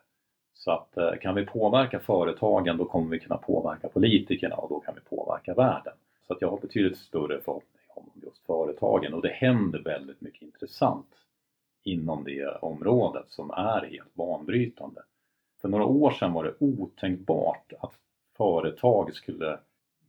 Så 0.53 0.71
att 0.71 0.97
eh, 0.97 1.11
kan 1.21 1.35
vi 1.35 1.45
påverka 1.45 1.99
företagen 1.99 2.77
då 2.77 2.85
kommer 2.85 3.09
vi 3.09 3.19
kunna 3.19 3.37
påverka 3.37 3.89
politikerna 3.89 4.55
och 4.55 4.69
då 4.69 4.79
kan 4.79 4.95
vi 4.95 5.01
påverka 5.15 5.53
världen. 5.53 5.93
Så 6.27 6.33
att 6.33 6.41
jag 6.41 6.49
har 6.49 6.59
betydligt 6.59 6.97
större 6.97 7.41
förhoppning 7.41 7.83
om 7.95 8.11
just 8.23 8.45
företagen 8.45 9.13
och 9.13 9.21
det 9.21 9.29
händer 9.29 9.79
väldigt 9.79 10.21
mycket 10.21 10.41
intressant 10.41 11.15
inom 11.83 12.23
det 12.23 12.47
området 12.47 13.25
som 13.29 13.51
är 13.51 13.87
helt 13.91 14.13
banbrytande. 14.13 15.01
För 15.61 15.69
några 15.69 15.85
år 15.85 16.11
sedan 16.11 16.33
var 16.33 16.43
det 16.43 16.53
otänkbart 16.59 17.73
att 17.79 17.93
företag 18.37 19.15
skulle 19.15 19.59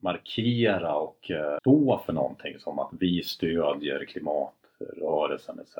markera 0.06 0.94
och 0.94 1.30
eh, 1.30 1.58
stå 1.60 2.02
för 2.06 2.12
någonting 2.12 2.58
som 2.58 2.78
att 2.78 2.90
vi 3.00 3.22
stödjer 3.22 4.04
klimatrörelsen 4.04 5.58
etc. 5.60 5.78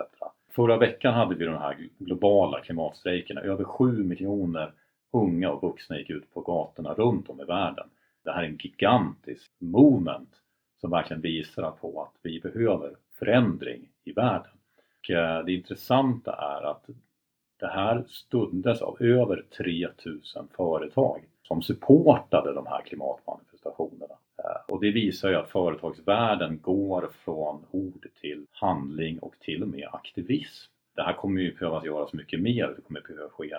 Förra 0.50 0.76
veckan 0.76 1.14
hade 1.14 1.35
vi 1.35 1.45
de 1.45 1.59
här 1.59 1.88
globala 1.99 2.61
klimatstrejkerna. 2.61 3.40
Över 3.40 3.64
7 3.64 4.04
miljoner 4.04 4.73
unga 5.12 5.50
och 5.50 5.62
vuxna 5.62 5.99
gick 5.99 6.11
ut 6.11 6.35
på 6.35 6.40
gatorna 6.40 6.95
runt 6.95 7.30
om 7.30 7.40
i 7.40 7.45
världen. 7.45 7.88
Det 8.25 8.33
här 8.33 8.42
är 8.42 8.47
en 8.47 8.56
gigantisk 8.56 9.52
movement 9.59 10.35
som 10.80 10.90
verkligen 10.90 11.23
visar 11.23 11.71
på 11.71 12.02
att 12.02 12.14
vi 12.23 12.40
behöver 12.40 12.97
förändring 13.18 13.88
i 14.04 14.12
världen. 14.12 14.52
Och 14.99 15.11
eh, 15.11 15.45
det 15.45 15.52
intressanta 15.52 16.33
är 16.33 16.71
att 16.71 16.87
det 17.61 17.66
här 17.66 18.04
stundes 18.09 18.83
av 18.83 19.02
över 19.02 19.45
3000 19.56 20.49
företag 20.56 21.25
som 21.42 21.62
supportade 21.62 22.52
de 22.52 22.66
här 22.66 22.83
klimatmanifestationerna. 22.83 24.06
Och 24.76 24.83
det 24.83 24.90
visar 24.90 25.28
ju 25.28 25.35
att 25.35 25.50
företagsvärlden 25.50 26.61
går 26.62 27.11
från 27.25 27.64
ord 27.71 28.06
till 28.21 28.47
handling 28.52 29.18
och 29.18 29.35
till 29.40 29.62
och 29.62 29.68
med 29.68 29.88
aktivism. 29.92 30.73
Det 30.97 31.02
här 31.02 31.12
kommer 31.12 31.40
ju 31.40 31.54
behöva 31.54 31.87
göras 31.87 32.12
mycket 32.12 32.40
mer, 32.40 32.75
det 32.76 32.83
kommer 32.83 33.00
behöva 33.00 33.28
ske 33.28 33.54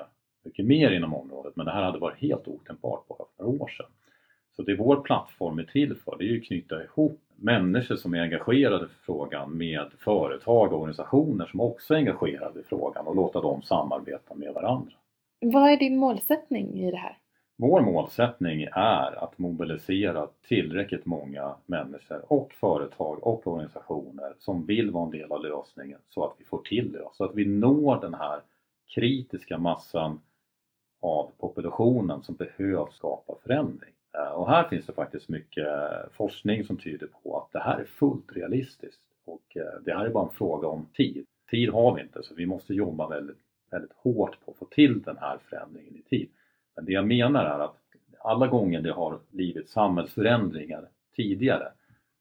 mycket 0.46 0.66
mer 0.66 0.92
inom 0.92 1.14
området 1.14 1.56
men 1.56 1.66
det 1.66 1.72
här 1.72 1.84
hade 1.84 2.00
varit 2.00 2.22
helt 2.22 2.48
otänkbart 2.48 3.08
bara 3.08 3.18
för 3.18 3.44
några 3.44 3.64
år 3.64 3.68
sedan. 3.68 3.86
Så 4.56 4.62
det 4.62 4.76
vår 4.76 5.02
plattform 5.02 5.60
är 5.60 5.64
till 5.64 5.96
för 5.96 6.16
det 6.18 6.24
är 6.24 6.28
ju 6.28 6.40
att 6.40 6.46
knyta 6.48 6.84
ihop 6.84 7.22
människor 7.36 7.96
som 7.96 8.14
är 8.14 8.22
engagerade 8.22 8.86
i 8.86 9.06
frågan 9.06 9.58
med 9.58 9.92
företag 9.98 10.74
och 10.74 10.80
organisationer 10.80 11.46
som 11.46 11.62
också 11.62 11.94
är 11.94 11.98
engagerade 11.98 12.60
i 12.60 12.64
frågan 12.64 13.08
och 13.08 13.16
låta 13.16 13.42
dem 13.42 13.62
samarbeta 13.62 14.36
med 14.36 14.54
varandra. 14.54 14.94
Vad 15.40 15.72
är 15.72 15.78
din 15.78 15.98
målsättning 15.98 16.80
i 16.80 16.92
det 16.92 16.98
här? 16.98 17.18
Vår 17.60 17.82
målsättning 17.82 18.64
är 18.72 19.24
att 19.24 19.38
mobilisera 19.38 20.28
tillräckligt 20.48 21.06
många 21.06 21.56
människor 21.66 22.34
och 22.34 22.54
företag 22.54 23.28
och 23.28 23.48
organisationer 23.48 24.34
som 24.40 24.66
vill 24.66 24.92
vara 24.92 25.06
en 25.06 25.12
del 25.12 25.32
av 25.32 25.44
lösningen 25.44 26.00
så 26.10 26.26
att 26.26 26.36
vi 26.38 26.46
får 26.46 26.62
till 26.62 26.92
det. 26.92 27.08
Så 27.14 27.24
att 27.24 27.36
vi 27.36 27.46
når 27.46 28.02
den 28.02 28.14
här 28.14 28.42
kritiska 28.96 29.58
massan 29.58 30.22
av 31.02 31.32
populationen 31.38 32.24
som 32.24 32.36
behöver 32.36 32.92
skapa 32.92 33.36
förändring. 33.44 33.94
Eh, 34.14 34.32
och 34.32 34.50
här 34.50 34.68
finns 34.70 34.86
det 34.86 34.94
faktiskt 34.94 35.30
mycket 35.30 35.68
forskning 36.12 36.64
som 36.64 36.78
tyder 36.78 37.08
på 37.08 37.38
att 37.38 37.52
det 37.52 37.60
här 37.60 37.80
är 37.80 37.86
fullt 37.86 38.36
realistiskt 38.36 39.02
och 39.26 39.58
eh, 39.58 39.82
det 39.86 39.94
här 39.94 40.06
är 40.06 40.10
bara 40.10 40.30
en 40.30 40.36
fråga 40.36 40.68
om 40.68 40.86
tid. 40.94 41.26
Tid 41.50 41.70
har 41.70 41.96
vi 41.96 42.02
inte 42.02 42.24
så 42.24 42.36
vi 42.36 42.46
måste 42.46 42.74
jobba 42.74 43.08
väldigt, 43.08 43.40
väldigt 43.72 43.94
hårt 43.96 44.46
på 44.46 44.52
att 44.52 44.58
få 44.58 44.66
till 44.66 45.02
den 45.02 45.18
här 45.18 45.38
förändringen 45.50 45.96
i 45.96 46.02
tid. 46.02 46.30
Men 46.78 46.86
det 46.86 46.92
jag 46.92 47.08
menar 47.08 47.46
är 47.46 47.60
att 47.60 47.76
alla 48.20 48.48
gånger 48.48 48.82
det 48.82 48.92
har 48.92 49.20
blivit 49.30 49.70
samhällsförändringar 49.70 50.88
tidigare 51.16 51.68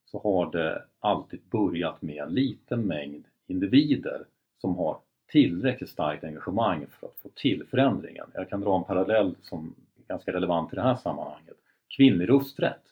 så 0.04 0.20
har 0.22 0.52
det 0.52 0.82
alltid 1.00 1.40
börjat 1.50 2.02
med 2.02 2.16
en 2.16 2.34
liten 2.34 2.86
mängd 2.86 3.24
individer 3.46 4.24
som 4.58 4.76
har 4.76 4.98
tillräckligt 5.28 5.90
starkt 5.90 6.24
engagemang 6.24 6.86
för 6.90 7.06
att 7.06 7.18
få 7.22 7.28
till 7.34 7.64
förändringen. 7.70 8.26
Jag 8.34 8.48
kan 8.48 8.60
dra 8.60 8.76
en 8.76 8.84
parallell 8.84 9.34
som 9.42 9.74
är 9.98 10.08
ganska 10.08 10.32
relevant 10.32 10.72
i 10.72 10.76
det 10.76 10.82
här 10.82 10.96
sammanhanget. 10.96 11.56
Kvinnlig 11.96 12.28
rösträtt. 12.28 12.82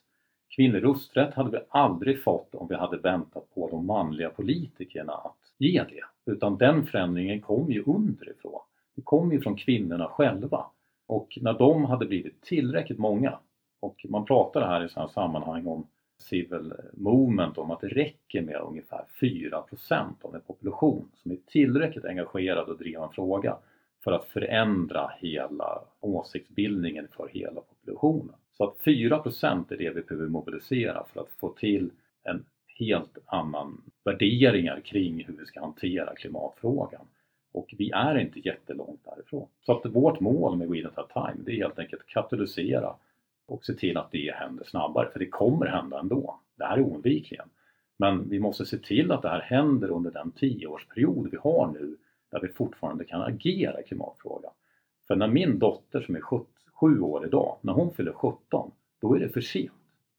Kvinnlig 0.57 0.85
rösträtt 0.85 1.35
hade 1.35 1.51
vi 1.51 1.59
aldrig 1.69 2.23
fått 2.23 2.55
om 2.55 2.69
vi 2.69 2.75
hade 2.75 2.97
väntat 2.97 3.55
på 3.55 3.69
de 3.71 3.87
manliga 3.87 4.31
politikerna 4.31 5.13
att 5.13 5.53
ge 5.59 5.83
det. 5.83 6.33
Utan 6.33 6.59
den 6.59 6.87
förändringen 6.87 7.41
kom 7.41 7.73
ju 7.73 7.83
underifrån. 7.87 8.61
Det 8.95 9.03
kom 9.03 9.33
ju 9.33 9.41
från 9.41 9.57
kvinnorna 9.57 10.09
själva. 10.09 10.67
Och 11.07 11.39
när 11.41 11.53
de 11.53 11.85
hade 11.85 12.07
blivit 12.07 12.43
tillräckligt 12.43 12.99
många, 12.99 13.39
och 13.81 14.07
man 14.09 14.25
pratar 14.25 14.61
här 14.61 14.85
i 14.85 14.89
sådana 14.89 15.09
sammanhang 15.09 15.67
om 15.67 15.87
civil 16.19 16.73
movement, 16.93 17.59
om 17.59 17.71
att 17.71 17.81
det 17.81 17.89
räcker 17.89 18.43
med 18.43 18.61
ungefär 18.61 19.05
4% 19.21 20.15
av 20.23 20.35
en 20.35 20.41
population 20.41 21.09
som 21.15 21.33
är 21.33 21.39
tillräckligt 21.47 22.05
engagerad 22.05 22.69
och 22.69 22.79
driver 22.79 23.05
en 23.05 23.13
fråga 23.13 23.57
för 24.05 24.13
att 24.13 24.25
förändra 24.25 25.11
hela 25.19 25.83
åsiktsbildningen 26.01 27.09
för 27.17 27.29
hela 27.33 27.61
populationen. 27.61 28.35
Så 28.53 28.65
att 28.65 28.79
4 28.85 29.17
är 29.25 29.77
det 29.77 29.91
vi 29.91 30.03
behöver 30.03 30.29
mobilisera 30.29 31.05
för 31.13 31.21
att 31.21 31.31
få 31.31 31.49
till 31.49 31.91
en 32.23 32.45
helt 32.79 33.19
annan 33.27 33.83
värderingar 34.05 34.81
kring 34.81 35.25
hur 35.25 35.37
vi 35.37 35.47
ska 35.47 35.61
hantera 35.61 36.15
klimatfrågan. 36.15 37.07
Och 37.55 37.75
vi 37.79 37.91
är 37.91 38.19
inte 38.19 38.41
jättelångt 38.41 39.05
därifrån. 39.05 39.49
Så 39.67 39.73
att 39.73 39.87
vårt 39.87 40.21
mål 40.21 40.57
med 40.57 40.69
We 40.69 40.77
Don't 40.77 40.97
Have 40.97 41.13
Time 41.13 41.45
det 41.45 41.53
är 41.53 41.57
helt 41.57 41.79
enkelt 41.79 42.03
att 42.03 42.09
katalysera 42.09 42.95
och 43.47 43.65
se 43.65 43.75
till 43.75 43.97
att 43.97 44.11
det 44.11 44.35
händer 44.35 44.65
snabbare, 44.65 45.09
för 45.13 45.19
det 45.19 45.29
kommer 45.29 45.67
hända 45.67 45.99
ändå. 45.99 46.41
Det 46.57 46.65
här 46.65 46.77
är 46.79 46.83
oundvikligen. 46.83 47.49
Men 47.97 48.29
vi 48.29 48.41
måste 48.41 48.67
se 48.67 48.79
till 48.79 49.13
att 49.13 49.23
det 49.23 49.29
här 49.29 49.41
händer 49.41 49.91
under 49.91 50.11
den 50.11 50.33
tioårsperiod 50.33 51.29
vi 51.31 51.37
har 51.37 51.73
nu 51.73 51.97
där 52.31 52.41
vi 52.41 52.49
fortfarande 52.49 53.05
kan 53.05 53.23
agera 53.23 53.81
i 53.81 53.85
klimatfrågan. 53.85 54.53
För 55.07 55.17
när 55.17 55.29
min 55.29 55.59
dotter 55.59 56.01
som 56.01 56.17
är 56.17 56.21
7 56.73 57.01
år 57.01 57.27
idag, 57.27 57.57
när 57.61 57.73
hon 57.73 57.95
fyller 57.95 58.13
17, 58.13 58.71
då 59.01 59.15
är 59.15 59.21
det 59.21 59.29
för 59.29 59.41
sent 59.41 59.73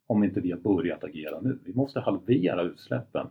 om 0.08 0.24
inte 0.24 0.40
vi 0.40 0.52
har 0.52 0.60
börjat 0.60 1.04
agera 1.04 1.42
nu. 1.42 1.60
Vi 1.64 1.74
måste 1.74 2.00
halvera 2.00 2.62
utsläppen 2.62 3.28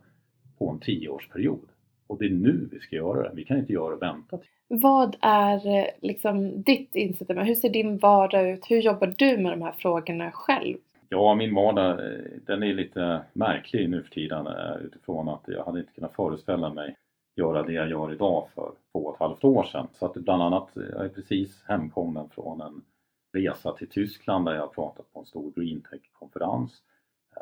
på 0.58 0.70
en 0.70 0.78
tioårsperiod. 0.78 1.68
Och 2.06 2.18
det 2.18 2.26
är 2.26 2.30
nu 2.30 2.68
vi 2.72 2.80
ska 2.80 2.96
göra 2.96 3.22
det. 3.22 3.34
Vi 3.34 3.44
kan 3.44 3.58
inte 3.58 3.72
göra 3.72 3.88
det 3.88 3.94
och 3.94 4.02
vänta. 4.02 4.38
Vad 4.68 5.16
är 5.20 5.78
eh, 5.78 5.86
liksom 6.00 6.62
ditt 6.62 6.94
incitament? 6.94 7.48
Hur 7.48 7.54
ser 7.54 7.70
din 7.70 7.98
vardag 7.98 8.50
ut? 8.50 8.70
Hur 8.70 8.80
jobbar 8.80 9.14
du 9.18 9.36
med 9.36 9.52
de 9.52 9.62
här 9.62 9.72
frågorna 9.72 10.30
själv? 10.32 10.76
Ja, 11.08 11.34
min 11.34 11.54
vardag 11.54 11.90
eh, 11.90 12.24
den 12.46 12.62
är 12.62 12.74
lite 12.74 13.20
märklig 13.32 13.90
nu 13.90 14.02
för 14.02 14.10
tiden 14.10 14.46
eh, 14.46 14.76
utifrån 14.84 15.28
att 15.28 15.42
jag 15.46 15.64
hade 15.64 15.80
inte 15.80 15.92
kunnat 15.92 16.14
föreställa 16.14 16.74
mig 16.74 16.96
göra 17.36 17.62
det 17.62 17.72
jag 17.72 17.90
gör 17.90 18.12
idag 18.12 18.48
för 18.54 18.72
två 18.92 18.98
och 18.98 19.14
ett 19.14 19.20
halvt 19.20 19.44
år 19.44 19.64
sedan. 19.64 19.86
Så 19.92 20.06
att 20.06 20.14
bland 20.14 20.42
annat, 20.42 20.68
jag 20.74 21.04
är 21.04 21.08
precis 21.08 21.64
hemkommen 21.68 22.28
från 22.28 22.60
en 22.60 22.82
resa 23.32 23.72
till 23.72 23.88
Tyskland 23.88 24.44
där 24.44 24.54
jag 24.54 24.60
har 24.60 24.68
pratat 24.68 25.12
på 25.12 25.20
en 25.20 25.26
stor 25.26 25.52
greentech-konferens 25.56 26.82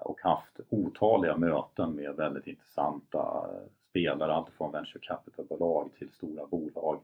och 0.04 0.20
haft 0.22 0.60
otaliga 0.68 1.36
möten 1.36 1.96
med 1.96 2.16
väldigt 2.16 2.46
intressanta 2.46 3.46
spelare, 3.92 4.32
allt 4.32 4.50
från 4.56 4.72
venture 4.72 5.00
capital-bolag 5.02 5.90
till 5.98 6.10
stora 6.12 6.46
bolag 6.46 7.00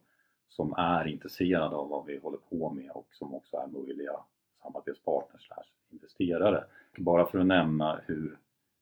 som 0.48 0.74
är 0.76 1.08
intresserade 1.08 1.76
av 1.76 1.88
vad 1.88 2.06
vi 2.06 2.18
håller 2.18 2.38
på 2.38 2.70
med 2.70 2.90
och 2.90 3.08
som 3.12 3.34
också 3.34 3.56
är 3.56 3.66
möjliga 3.66 4.12
samarbetspartners 4.62 5.48
investerare. 5.90 6.64
Bara 6.96 7.26
för 7.26 7.38
att 7.38 7.46
nämna 7.46 8.00
hur 8.06 8.38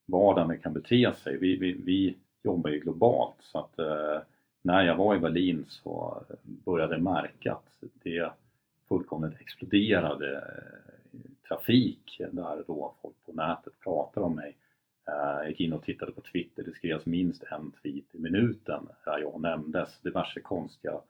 vardagen 0.07 0.59
kan 0.59 0.73
bete 0.73 1.13
sig. 1.15 1.39
Vi, 1.39 1.57
vi, 1.57 1.73
vi 1.73 2.17
jobbar 2.43 2.71
ju 2.71 2.81
globalt 2.81 3.37
så 3.41 3.59
att 3.59 3.79
eh, 3.79 4.19
när 4.63 4.83
jag 4.83 4.97
var 4.97 5.17
i 5.17 5.19
Berlin 5.19 5.65
så 5.69 6.23
började 6.43 6.95
jag 6.95 7.03
märka 7.03 7.53
att 7.53 7.83
det 8.03 8.31
fullkomligt 8.89 9.41
exploderade 9.41 10.37
eh, 10.37 11.21
trafik 11.49 12.17
där 12.33 12.65
då 12.67 12.95
folk 13.03 13.17
på 13.27 13.33
nätet 13.33 13.81
pratar 13.81 14.21
om 14.21 14.35
mig 14.35 14.57
Eh, 15.09 15.39
jag 15.39 15.49
gick 15.49 15.61
in 15.61 15.73
och 15.73 15.83
tittade 15.83 16.13
på 16.13 16.21
Twitter, 16.21 16.63
det 16.63 16.73
skrevs 16.73 17.07
minst 17.07 17.43
en 17.43 17.73
tweet 17.73 18.15
i 18.15 18.19
minuten 18.19 18.89
där 19.05 19.19
jag 19.19 19.41
nämndes. 19.41 20.01
Diverse 20.01 20.41
konstiga 20.41 21.01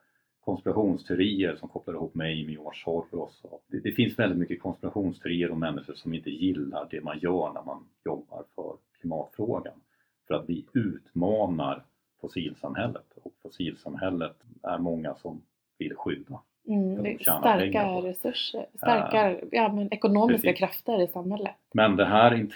konspirationsteorier 0.41 1.57
som 1.57 1.69
kopplar 1.69 1.95
ihop 1.95 2.15
mig 2.15 2.45
med 2.45 2.53
George 2.53 2.81
Soros. 2.85 3.43
Det, 3.67 3.81
det 3.81 3.93
finns 3.93 4.19
väldigt 4.19 4.39
mycket 4.39 4.63
konspirationsteorier 4.63 5.51
om 5.51 5.61
människor 5.61 5.95
som 5.95 6.15
inte 6.15 6.31
gillar 6.31 6.89
det 6.91 7.01
man 7.01 7.19
gör 7.19 7.53
när 7.53 7.63
man 7.63 7.89
jobbar 8.05 8.45
för 8.55 8.77
klimatfrågan. 9.01 9.81
För 10.27 10.35
att 10.35 10.49
vi 10.49 10.67
utmanar 10.73 11.85
fossilsamhället 12.21 13.13
och 13.23 13.33
fossilsamhället 13.43 14.37
är 14.63 14.79
många 14.79 15.15
som 15.15 15.43
vill 15.79 15.95
skydda. 15.97 16.41
Mm, 16.69 17.19
starka 17.19 17.87
resurser, 17.87 18.67
starka 18.75 19.33
uh, 19.33 19.39
ja, 19.53 19.73
men 19.73 19.93
ekonomiska 19.93 20.49
precis. 20.49 20.59
krafter 20.59 21.03
i 21.03 21.07
samhället. 21.07 21.55
Men 21.75 21.97
det 21.97 22.05
här 22.05 22.47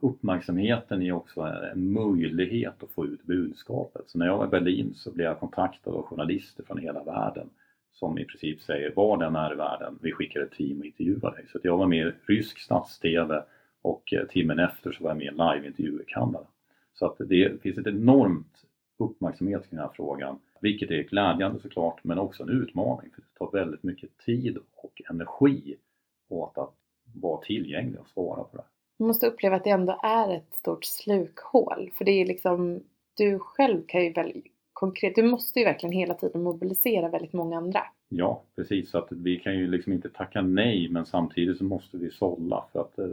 uppmärksamheten 0.00 1.02
är 1.02 1.12
också 1.12 1.40
en 1.72 1.92
möjlighet 1.92 2.82
att 2.82 2.90
få 2.90 3.06
ut 3.06 3.24
budskapet. 3.24 4.02
Så 4.06 4.18
när 4.18 4.26
jag 4.26 4.38
var 4.38 4.46
i 4.46 4.48
Berlin 4.48 4.92
så 4.96 5.12
blev 5.12 5.26
jag 5.26 5.40
kontaktad 5.40 5.90
av 5.90 6.02
journalister 6.02 6.64
från 6.64 6.78
hela 6.78 7.02
världen 7.02 7.50
som 8.00 8.18
i 8.18 8.24
princip 8.24 8.60
säger 8.60 8.92
var 8.96 9.16
den 9.16 9.36
är 9.36 9.52
i 9.52 9.56
världen, 9.56 9.98
vi 10.02 10.12
skickar 10.12 10.40
ett 10.40 10.52
team 10.52 10.78
och 10.78 10.86
intervjuar 10.86 11.30
dig. 11.30 11.44
Så 11.52 11.58
jag 11.62 11.76
var 11.76 11.86
med 11.86 12.06
i 12.06 12.12
rysk 12.26 12.58
stats-TV 12.58 13.42
och 13.82 14.12
eh, 14.12 14.26
timmen 14.26 14.58
efter 14.58 14.92
så 14.92 15.04
var 15.04 15.10
jag 15.10 15.16
med 15.16 15.24
i 15.24 15.28
en 15.28 15.34
liveintervju 15.34 16.02
i 16.02 16.04
Kanada. 16.06 16.46
Så 16.94 17.06
att 17.06 17.16
det 17.18 17.62
finns 17.62 17.78
ett 17.78 17.86
enormt 17.86 18.64
uppmärksamhet 18.98 19.60
kring 19.60 19.78
den 19.78 19.86
här 19.86 19.94
frågan 19.94 20.38
vilket 20.60 20.90
är 20.90 21.02
glädjande 21.02 21.60
såklart 21.60 22.04
men 22.04 22.18
också 22.18 22.42
en 22.42 22.48
utmaning 22.48 23.10
för 23.14 23.20
det 23.20 23.38
tar 23.38 23.50
väldigt 23.52 23.82
mycket 23.82 24.18
tid 24.18 24.58
och 24.76 25.02
energi 25.10 25.76
åt 26.28 26.58
att 26.58 26.74
vara 27.14 27.40
tillgänglig 27.40 28.00
och 28.00 28.08
svara 28.08 28.44
på 28.44 28.56
det. 28.56 28.64
Man 28.98 29.06
måste 29.06 29.26
uppleva 29.26 29.56
att 29.56 29.64
det 29.64 29.70
ändå 29.70 30.00
är 30.02 30.34
ett 30.34 30.54
stort 30.54 30.84
slukhål 30.84 31.90
för 31.94 32.04
det 32.04 32.12
är 32.12 32.26
liksom 32.26 32.82
du 33.16 33.38
själv 33.38 33.82
kan 33.86 34.04
ju 34.04 34.12
väl 34.12 34.42
konkret, 34.72 35.14
du 35.14 35.22
måste 35.22 35.58
ju 35.58 35.64
verkligen 35.64 35.92
hela 35.92 36.14
tiden 36.14 36.42
mobilisera 36.42 37.08
väldigt 37.08 37.32
många 37.32 37.56
andra. 37.56 37.80
Ja 38.08 38.42
precis, 38.56 38.90
så 38.90 38.98
att 38.98 39.12
vi 39.12 39.36
kan 39.36 39.58
ju 39.58 39.66
liksom 39.66 39.92
inte 39.92 40.08
tacka 40.08 40.42
nej 40.42 40.88
men 40.88 41.06
samtidigt 41.06 41.58
så 41.58 41.64
måste 41.64 41.96
vi 41.96 42.10
sålla 42.10 42.64
för 42.72 42.80
att 42.80 42.98
eh, 42.98 43.06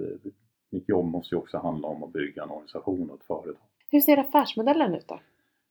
mitt 0.70 0.90
jobb 0.90 1.06
måste 1.06 1.36
ju 1.36 1.40
också 1.40 1.58
handla 1.58 1.88
om 1.88 2.04
att 2.04 2.14
bygga 2.14 2.44
en 2.44 2.50
organisation 2.50 3.10
och 3.10 3.20
ett 3.20 3.28
företag. 3.28 3.68
Hur 3.92 4.00
ser 4.00 4.18
affärsmodellen 4.18 4.96
ut 4.96 5.08
då? 5.08 5.20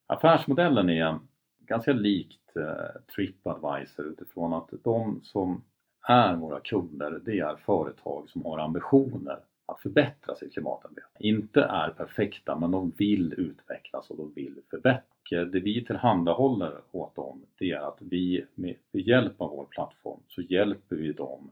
Affärsmodellen 0.07 0.91
är 0.91 1.19
ganska 1.67 1.93
likt 1.93 2.57
eh, 2.57 3.03
Tripadvisor 3.15 4.07
utifrån 4.07 4.53
att 4.53 4.69
de 4.85 5.21
som 5.23 5.65
är 6.09 6.37
våra 6.37 6.61
kunder, 6.61 7.21
det 7.25 7.39
är 7.39 7.57
företag 7.57 8.29
som 8.29 8.45
har 8.45 8.59
ambitioner 8.59 9.39
att 9.67 9.81
förbättra 9.81 10.35
sitt 10.35 10.53
klimatarbete. 10.53 11.07
Inte 11.19 11.63
är 11.63 11.91
perfekta, 11.91 12.59
men 12.59 12.71
de 12.71 12.91
vill 12.91 13.33
utvecklas 13.33 14.11
och 14.11 14.17
de 14.17 14.33
vill 14.35 14.61
förbättra. 14.71 15.45
Det 15.45 15.61
vi 15.61 15.85
tillhandahåller 15.85 16.81
åt 16.93 17.15
dem, 17.17 17.43
det 17.59 17.71
är 17.71 17.89
att 17.89 17.99
vi 18.01 18.47
med 18.55 18.77
hjälp 18.93 19.41
av 19.41 19.51
vår 19.51 19.65
plattform 19.65 20.21
så 20.29 20.43
hjälper 20.43 20.97
vi 20.97 21.13
dem 21.13 21.51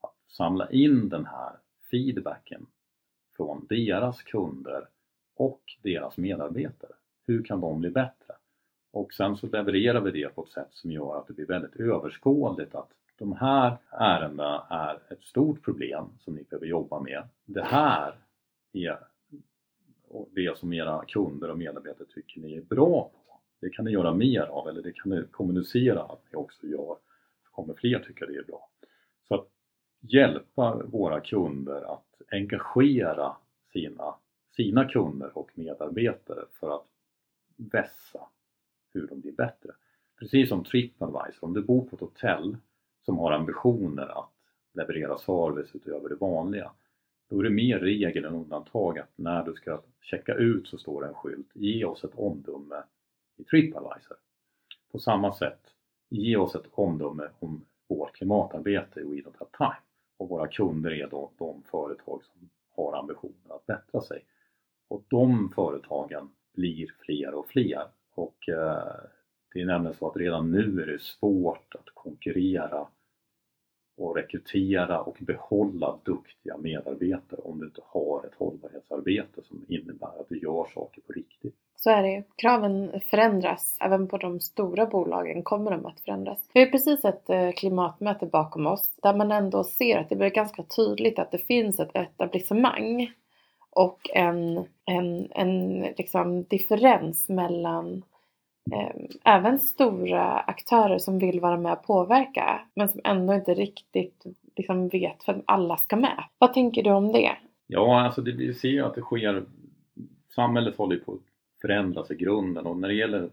att 0.00 0.32
samla 0.32 0.70
in 0.70 1.08
den 1.08 1.26
här 1.26 1.56
feedbacken 1.90 2.66
från 3.36 3.66
deras 3.68 4.22
kunder 4.22 4.88
och 5.36 5.62
deras 5.82 6.16
medarbetare. 6.16 6.92
Hur 7.26 7.42
kan 7.42 7.60
de 7.60 7.80
bli 7.80 7.90
bättre? 7.90 8.34
Och 8.94 9.12
sen 9.12 9.36
så 9.36 9.46
levererar 9.46 10.00
vi 10.00 10.10
det 10.10 10.34
på 10.34 10.44
ett 10.44 10.50
sätt 10.50 10.68
som 10.70 10.90
gör 10.90 11.18
att 11.18 11.26
det 11.26 11.32
blir 11.32 11.46
väldigt 11.46 11.76
överskådligt 11.76 12.74
att 12.74 12.90
de 13.18 13.32
här 13.32 13.76
ärendena 13.90 14.66
är 14.70 15.12
ett 15.12 15.22
stort 15.22 15.62
problem 15.62 16.04
som 16.20 16.34
ni 16.34 16.44
behöver 16.44 16.66
jobba 16.66 17.00
med. 17.00 17.28
Det 17.44 17.62
här 17.62 18.18
är 18.72 18.98
det 20.30 20.58
som 20.58 20.72
era 20.72 21.04
kunder 21.04 21.50
och 21.50 21.58
medarbetare 21.58 22.06
tycker 22.14 22.40
ni 22.40 22.56
är 22.56 22.62
bra 22.62 23.10
på. 23.14 23.40
Det 23.60 23.70
kan 23.70 23.84
ni 23.84 23.90
göra 23.90 24.14
mer 24.14 24.42
av 24.42 24.68
eller 24.68 24.82
det 24.82 24.92
kan 24.92 25.10
ni 25.12 25.24
kommunicera 25.30 26.02
att 26.02 26.22
ni 26.32 26.36
också 26.36 26.66
gör. 26.66 26.96
Så 27.44 27.50
kommer 27.50 27.74
fler 27.74 27.98
tycka 27.98 28.26
det 28.26 28.36
är 28.36 28.44
bra. 28.44 28.70
Så 29.28 29.34
att 29.34 29.48
hjälpa 30.00 30.82
våra 30.84 31.20
kunder 31.20 31.92
att 31.94 32.22
engagera 32.30 33.36
sina, 33.72 34.14
sina 34.56 34.88
kunder 34.88 35.38
och 35.38 35.50
medarbetare 35.54 36.44
för 36.60 36.74
att 36.76 36.86
vässa 37.56 38.28
hur 38.94 39.06
de 39.06 39.20
blir 39.20 39.32
bättre. 39.32 39.70
Precis 40.18 40.48
som 40.48 40.64
Tripadvisor, 40.64 41.44
om 41.44 41.54
du 41.54 41.62
bor 41.62 41.84
på 41.84 41.96
ett 41.96 42.00
hotell 42.00 42.56
som 43.04 43.18
har 43.18 43.32
ambitioner 43.32 44.18
att 44.18 44.30
leverera 44.74 45.18
service 45.18 45.74
utöver 45.74 46.08
det 46.08 46.14
vanliga 46.14 46.70
då 47.28 47.40
är 47.40 47.42
det 47.42 47.50
mer 47.50 47.78
regel 47.78 48.24
än 48.24 48.34
undantag 48.34 48.98
att 48.98 49.12
när 49.16 49.44
du 49.44 49.54
ska 49.54 49.82
checka 50.00 50.34
ut 50.34 50.68
så 50.68 50.78
står 50.78 51.02
det 51.02 51.08
en 51.08 51.14
skylt 51.14 51.50
Ge 51.52 51.84
oss 51.84 52.04
ett 52.04 52.14
omdöme 52.14 52.82
i 53.36 53.44
Tripadvisor. 53.44 54.16
På 54.92 54.98
samma 54.98 55.34
sätt, 55.34 55.60
ge 56.10 56.36
oss 56.36 56.54
ett 56.54 56.66
omdöme 56.70 57.28
om 57.38 57.64
vårt 57.88 58.16
klimatarbete 58.16 59.00
i 59.00 59.02
We 59.02 59.16
Don't 59.16 59.38
Have 59.38 59.50
Time. 59.56 59.82
Och 60.16 60.28
våra 60.28 60.48
kunder 60.48 60.90
är 60.90 61.08
då 61.08 61.32
de 61.38 61.62
företag 61.62 62.24
som 62.24 62.50
har 62.76 62.98
ambitionen 62.98 63.50
att 63.50 63.66
bättra 63.66 64.00
sig. 64.00 64.24
Och 64.88 65.04
de 65.08 65.50
företagen 65.54 66.30
blir 66.52 66.94
fler 67.04 67.34
och 67.34 67.48
fler. 67.48 67.88
Och 68.14 68.48
eh, 68.48 68.94
det 69.52 69.60
är 69.60 69.66
nämligen 69.66 69.96
så 69.96 70.08
att 70.08 70.16
redan 70.16 70.50
nu 70.50 70.82
är 70.82 70.86
det 70.86 71.02
svårt 71.02 71.74
att 71.74 71.94
konkurrera 71.94 72.86
och 73.96 74.16
rekrytera 74.16 75.00
och 75.00 75.16
behålla 75.20 75.98
duktiga 76.02 76.56
medarbetare 76.56 77.40
om 77.40 77.60
du 77.60 77.66
inte 77.66 77.80
har 77.84 78.26
ett 78.26 78.34
hållbarhetsarbete 78.34 79.42
som 79.42 79.64
innebär 79.68 80.20
att 80.20 80.28
du 80.28 80.38
gör 80.38 80.66
saker 80.74 81.00
på 81.00 81.12
riktigt. 81.12 81.54
Så 81.76 81.90
är 81.90 82.02
det 82.02 82.24
Kraven 82.36 83.00
förändras. 83.10 83.78
Även 83.80 84.08
på 84.08 84.18
de 84.18 84.40
stora 84.40 84.86
bolagen 84.86 85.42
kommer 85.42 85.70
de 85.70 85.86
att 85.86 86.00
förändras. 86.00 86.50
Vi 86.54 86.60
har 86.60 86.70
precis 86.70 87.04
ett 87.04 87.30
eh, 87.30 87.52
klimatmöte 87.52 88.26
bakom 88.26 88.66
oss 88.66 88.96
där 89.02 89.14
man 89.14 89.32
ändå 89.32 89.64
ser 89.64 89.98
att 89.98 90.08
det 90.08 90.16
blir 90.16 90.30
ganska 90.30 90.62
tydligt 90.62 91.18
att 91.18 91.30
det 91.30 91.38
finns 91.38 91.80
ett 91.80 91.96
etablissemang 91.96 93.12
och 93.74 94.10
en, 94.14 94.64
en, 94.84 95.28
en 95.30 95.80
liksom 95.80 96.44
differens 96.44 97.28
mellan 97.28 98.02
eh, 98.72 98.96
även 99.24 99.58
stora 99.58 100.38
aktörer 100.38 100.98
som 100.98 101.18
vill 101.18 101.40
vara 101.40 101.56
med 101.56 101.72
och 101.72 101.86
påverka 101.86 102.60
men 102.74 102.88
som 102.88 103.00
ändå 103.04 103.34
inte 103.34 103.54
riktigt 103.54 104.24
liksom 104.56 104.88
vet 104.88 105.24
för 105.24 105.32
att 105.32 105.42
alla 105.44 105.76
ska 105.76 105.96
med. 105.96 106.24
Vad 106.38 106.54
tänker 106.54 106.82
du 106.82 106.90
om 106.90 107.12
det? 107.12 107.36
Ja, 107.66 108.00
alltså 108.00 108.22
det, 108.22 108.32
vi 108.32 108.54
ser 108.54 108.68
ju 108.68 108.80
att 108.80 108.94
det 108.94 109.00
sker 109.00 109.44
Samhället 110.34 110.76
håller 110.76 110.96
på 110.96 111.12
att 111.12 111.20
förändras 111.60 112.10
i 112.10 112.14
grunden 112.14 112.66
och 112.66 112.76
när 112.76 112.88
det 112.88 112.94
gäller 112.94 113.30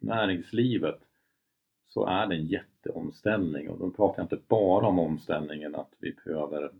näringslivet 0.00 1.00
så 1.88 2.06
är 2.06 2.26
det 2.26 2.34
en 2.34 2.46
jätteomställning 2.46 3.68
och 3.70 3.78
då 3.78 3.90
pratar 3.90 4.22
jag 4.22 4.24
inte 4.24 4.44
bara 4.48 4.86
om 4.86 4.98
omställningen 4.98 5.74
att 5.74 5.92
vi 5.98 6.16
behöver 6.24 6.70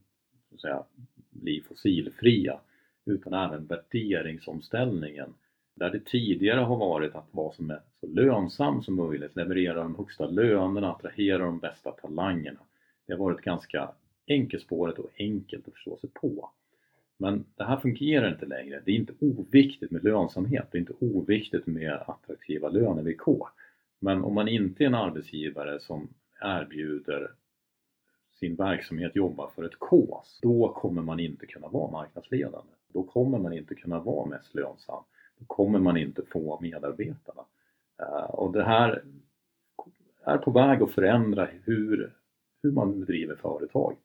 så 0.49 0.55
att 0.55 0.61
säga, 0.61 0.83
bli 1.31 1.61
fossilfria 1.69 2.61
utan 3.05 3.33
även 3.35 3.67
värderingsomställningen 3.67 5.35
där 5.75 5.91
det 5.91 6.05
tidigare 6.05 6.61
har 6.61 6.77
varit 6.77 7.15
att 7.15 7.29
vara 7.31 7.53
som 7.53 7.71
är 7.71 7.81
så 8.01 8.07
lönsam 8.07 8.83
som 8.83 8.97
möjligt, 8.97 9.37
leverera 9.37 9.83
de 9.83 9.97
högsta 9.97 10.27
lönerna, 10.27 10.93
attrahera 10.93 11.39
de 11.39 11.59
bästa 11.59 11.91
talangerna. 11.91 12.61
Det 13.07 13.13
har 13.13 13.21
varit 13.21 13.41
ganska 13.41 13.91
enkelspåret 14.27 14.99
och 14.99 15.11
enkelt 15.19 15.69
att 15.69 15.75
förstå 15.75 15.97
sig 15.97 16.11
på. 16.11 16.51
Men 17.17 17.45
det 17.57 17.65
här 17.65 17.77
fungerar 17.77 18.29
inte 18.33 18.47
längre. 18.47 18.83
Det 18.85 18.91
är 18.91 18.97
inte 18.97 19.15
oviktigt 19.21 19.91
med 19.91 20.05
lönsamhet, 20.05 20.69
det 20.71 20.79
är 20.79 20.81
inte 20.81 20.95
oviktigt 21.01 21.67
med 21.67 21.93
attraktiva 21.93 22.69
lönevillkor. 22.69 23.49
Men 23.99 24.25
om 24.25 24.35
man 24.35 24.49
inte 24.49 24.85
är 24.85 24.87
en 24.87 24.95
arbetsgivare 24.95 25.81
som 25.81 26.09
erbjuder 26.41 27.31
sin 28.33 28.57
verksamhet 28.57 29.17
jobbar 29.17 29.51
för 29.55 29.65
ett 29.65 29.79
kås, 29.79 30.39
då 30.43 30.73
kommer 30.73 31.03
man 31.03 31.21
inte 31.21 31.47
kunna 31.47 31.69
vara 31.69 31.91
marknadsledande. 31.91 32.73
Då 32.93 33.03
kommer 33.03 33.39
man 33.39 33.53
inte 33.53 33.75
kunna 33.75 34.01
vara 34.01 34.27
mest 34.27 34.55
lönsam 34.55 35.05
Då 35.39 35.45
kommer 35.47 35.79
man 35.79 35.97
inte 35.97 36.23
få 36.23 36.59
medarbetarna. 36.61 37.45
Eh, 37.99 38.31
och 38.31 38.53
det 38.53 38.65
här 38.65 39.05
är 40.25 40.39
på 40.39 40.51
väg 40.51 40.83
att 40.83 40.91
förändra 40.91 41.49
hur, 41.65 42.17
hur 42.63 42.73
man 42.73 43.01
bedriver 43.01 43.37
företag. 43.37 43.97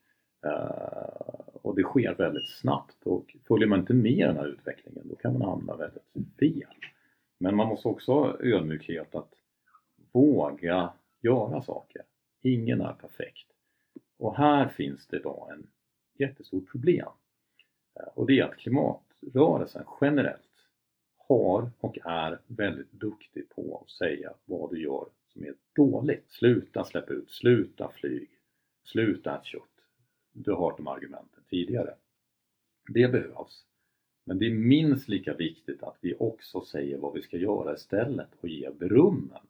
Eh, 0.45 1.37
och 1.61 1.75
det 1.75 1.83
sker 1.83 2.15
väldigt 2.15 2.49
snabbt 2.49 3.03
och 3.03 3.35
följer 3.47 3.67
man 3.67 3.79
inte 3.79 3.93
med 3.93 4.27
den 4.27 4.37
här 4.37 4.47
utvecklingen 4.47 5.07
då 5.07 5.15
kan 5.15 5.33
man 5.33 5.49
hamna 5.49 5.75
väldigt 5.75 6.37
fel. 6.39 6.75
Men 7.39 7.55
man 7.55 7.67
måste 7.67 7.87
också 7.87 8.13
ha 8.13 8.37
ödmjukhet 8.39 9.15
att 9.15 9.33
våga 10.11 10.93
göra 11.21 11.61
saker. 11.61 12.01
Ingen 12.41 12.81
är 12.81 12.93
perfekt. 12.93 13.47
Och 14.19 14.35
här 14.35 14.67
finns 14.67 15.07
det 15.07 15.17
idag 15.17 15.47
en 15.51 15.67
jättestort 16.17 16.71
problem. 16.71 17.09
Eh, 17.99 18.07
och 18.13 18.27
det 18.27 18.39
är 18.39 18.43
att 18.43 18.57
klimatrörelsen 18.57 19.83
generellt 20.01 20.41
har 21.27 21.71
och 21.79 21.97
är 22.05 22.39
väldigt 22.47 22.91
duktig 22.91 23.49
på 23.49 23.81
att 23.83 23.91
säga 23.91 24.33
vad 24.45 24.71
du 24.71 24.81
gör 24.81 25.07
som 25.33 25.43
är 25.43 25.53
dåligt. 25.75 26.29
Sluta 26.29 26.83
släppa 26.83 27.13
ut, 27.13 27.31
sluta 27.31 27.89
flyg, 27.89 28.29
sluta 28.83 29.35
äta 29.35 29.43
kött. 29.43 29.61
Du 30.31 30.51
har 30.51 30.59
hört 30.59 30.77
de 30.77 30.87
argumenten 30.87 31.43
tidigare. 31.49 31.93
Det 32.87 33.07
behövs. 33.07 33.65
Men 34.23 34.39
det 34.39 34.45
är 34.45 34.53
minst 34.53 35.07
lika 35.07 35.33
viktigt 35.33 35.83
att 35.83 35.97
vi 36.01 36.15
också 36.19 36.61
säger 36.61 36.97
vad 36.97 37.13
vi 37.13 37.21
ska 37.21 37.37
göra 37.37 37.73
istället 37.73 38.29
och 38.39 38.49
ge 38.49 38.69
berömmen. 38.71 39.47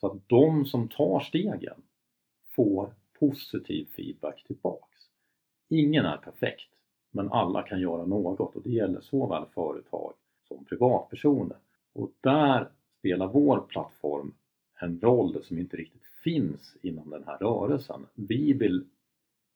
Så 0.00 0.06
att 0.06 0.28
de 0.28 0.66
som 0.66 0.88
tar 0.88 1.20
stegen 1.20 1.82
får 2.50 2.94
positiv 3.18 3.86
feedback 3.96 4.44
tillbaks. 4.46 4.98
Ingen 5.68 6.04
är 6.04 6.16
perfekt, 6.16 6.75
men 7.16 7.32
alla 7.32 7.62
kan 7.62 7.80
göra 7.80 8.04
något 8.04 8.56
och 8.56 8.62
det 8.62 8.70
gäller 8.70 9.00
såväl 9.00 9.44
företag 9.54 10.12
som 10.48 10.64
privatpersoner. 10.64 11.56
Och 11.92 12.10
där 12.20 12.68
spelar 12.98 13.26
vår 13.26 13.60
plattform 13.60 14.34
en 14.80 15.00
roll 15.00 15.44
som 15.44 15.58
inte 15.58 15.76
riktigt 15.76 16.06
finns 16.24 16.76
inom 16.82 17.10
den 17.10 17.24
här 17.26 17.38
rörelsen. 17.38 18.06
Vi 18.14 18.52
vill 18.52 18.84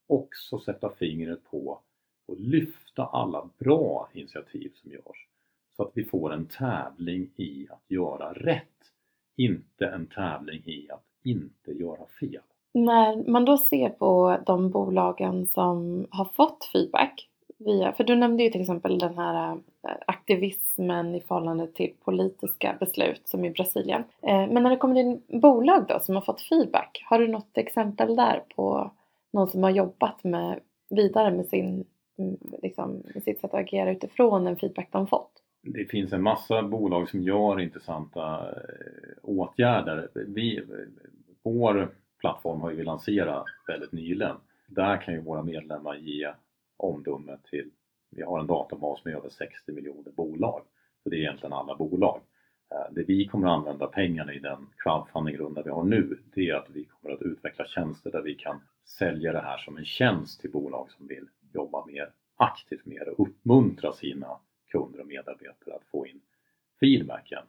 också 0.07 0.59
sätta 0.59 0.89
fingret 0.89 1.43
på 1.51 1.79
och 2.27 2.39
lyfta 2.39 3.05
alla 3.05 3.49
bra 3.57 4.09
initiativ 4.13 4.71
som 4.75 4.91
görs 4.91 5.27
så 5.75 5.83
att 5.83 5.91
vi 5.93 6.03
får 6.03 6.33
en 6.33 6.45
tävling 6.45 7.29
i 7.35 7.67
att 7.69 7.83
göra 7.87 8.33
rätt, 8.33 8.91
inte 9.37 9.87
en 9.87 10.07
tävling 10.07 10.63
i 10.65 10.87
att 10.91 11.05
inte 11.23 11.71
göra 11.71 12.05
fel. 12.19 12.41
När 12.73 13.31
man 13.31 13.45
då 13.45 13.57
ser 13.57 13.89
på 13.89 14.37
de 14.45 14.69
bolagen 14.69 15.47
som 15.47 16.07
har 16.09 16.25
fått 16.25 16.65
feedback 16.73 17.30
via, 17.65 17.91
för 17.91 18.03
du 18.03 18.15
nämnde 18.15 18.43
ju 18.43 18.49
till 18.49 18.61
exempel 18.61 18.99
den 18.99 19.17
här 19.17 19.51
äh, 19.51 19.91
aktivismen 20.07 21.15
i 21.15 21.21
förhållande 21.21 21.67
till 21.67 21.93
politiska 22.05 22.77
beslut 22.79 23.21
som 23.25 23.45
i 23.45 23.49
Brasilien. 23.49 24.03
Eh, 24.21 24.47
men 24.47 24.63
när 24.63 24.69
det 24.69 24.77
kommer 24.77 24.95
till 24.95 25.39
bolag 25.41 25.85
då 25.87 25.99
som 25.99 26.15
har 26.15 26.21
fått 26.21 26.41
feedback, 26.41 27.03
har 27.09 27.19
du 27.19 27.27
något 27.27 27.57
exempel 27.57 28.15
där 28.15 28.43
på 28.55 28.91
någon 29.33 29.47
som 29.47 29.63
har 29.63 29.69
jobbat 29.69 30.23
med, 30.23 30.59
vidare 30.89 31.31
med, 31.31 31.45
sin, 31.45 31.85
mm, 32.19 32.37
liksom, 32.61 33.03
med 33.13 33.23
sitt 33.23 33.41
sätt 33.41 33.53
att 33.53 33.59
agera 33.59 33.91
utifrån 33.91 34.43
den 34.43 34.55
feedback 34.55 34.87
de 34.91 35.07
fått? 35.07 35.31
Det 35.63 35.85
finns 35.85 36.13
en 36.13 36.23
massa 36.23 36.63
bolag 36.63 37.09
som 37.09 37.21
gör 37.21 37.59
intressanta 37.59 38.49
eh, 38.49 39.17
åtgärder. 39.21 40.09
Vi, 40.13 40.63
vår 41.43 41.89
plattform 42.19 42.61
har 42.61 42.71
ju 42.71 42.77
vi 42.77 42.83
lanserat 42.83 43.45
väldigt 43.67 43.91
nyligen. 43.91 44.35
Där 44.67 45.01
kan 45.01 45.13
ju 45.13 45.21
våra 45.21 45.43
medlemmar 45.43 45.95
ge 45.95 46.31
omdöme 46.83 47.37
till, 47.49 47.69
vi 48.09 48.21
har 48.21 48.39
en 48.39 48.47
databas 48.47 49.05
med 49.05 49.15
över 49.15 49.29
60 49.29 49.71
miljoner 49.71 50.11
bolag. 50.11 50.61
Så 51.03 51.09
det 51.09 51.15
är 51.15 51.19
egentligen 51.19 51.53
alla 51.53 51.75
bolag. 51.75 52.21
Eh, 52.71 52.93
det 52.93 53.03
vi 53.03 53.27
kommer 53.27 53.47
att 53.47 53.57
använda 53.57 53.87
pengarna 53.87 54.33
i 54.33 54.39
den 54.39 54.67
crowdfundingrunda 54.77 55.61
vi 55.61 55.69
har 55.69 55.83
nu, 55.83 56.19
det 56.33 56.49
är 56.49 56.55
att 56.55 56.69
vi 56.69 56.85
kommer 56.85 57.15
att 57.15 57.21
utveckla 57.21 57.65
tjänster 57.65 58.11
där 58.11 58.21
vi 58.21 58.35
kan 58.35 58.61
sälja 58.85 59.31
det 59.31 59.41
här 59.41 59.57
som 59.57 59.77
en 59.77 59.85
tjänst 59.85 60.41
till 60.41 60.51
bolag 60.51 60.91
som 60.91 61.07
vill 61.07 61.27
jobba 61.53 61.85
mer 61.85 62.13
aktivt 62.35 62.85
med 62.85 63.07
och 63.07 63.27
uppmuntra 63.27 63.93
sina 63.93 64.39
kunder 64.67 64.99
och 64.99 65.07
medarbetare 65.07 65.75
att 65.75 65.85
få 65.91 66.07
in 66.07 66.21
feedbacken. 66.79 67.43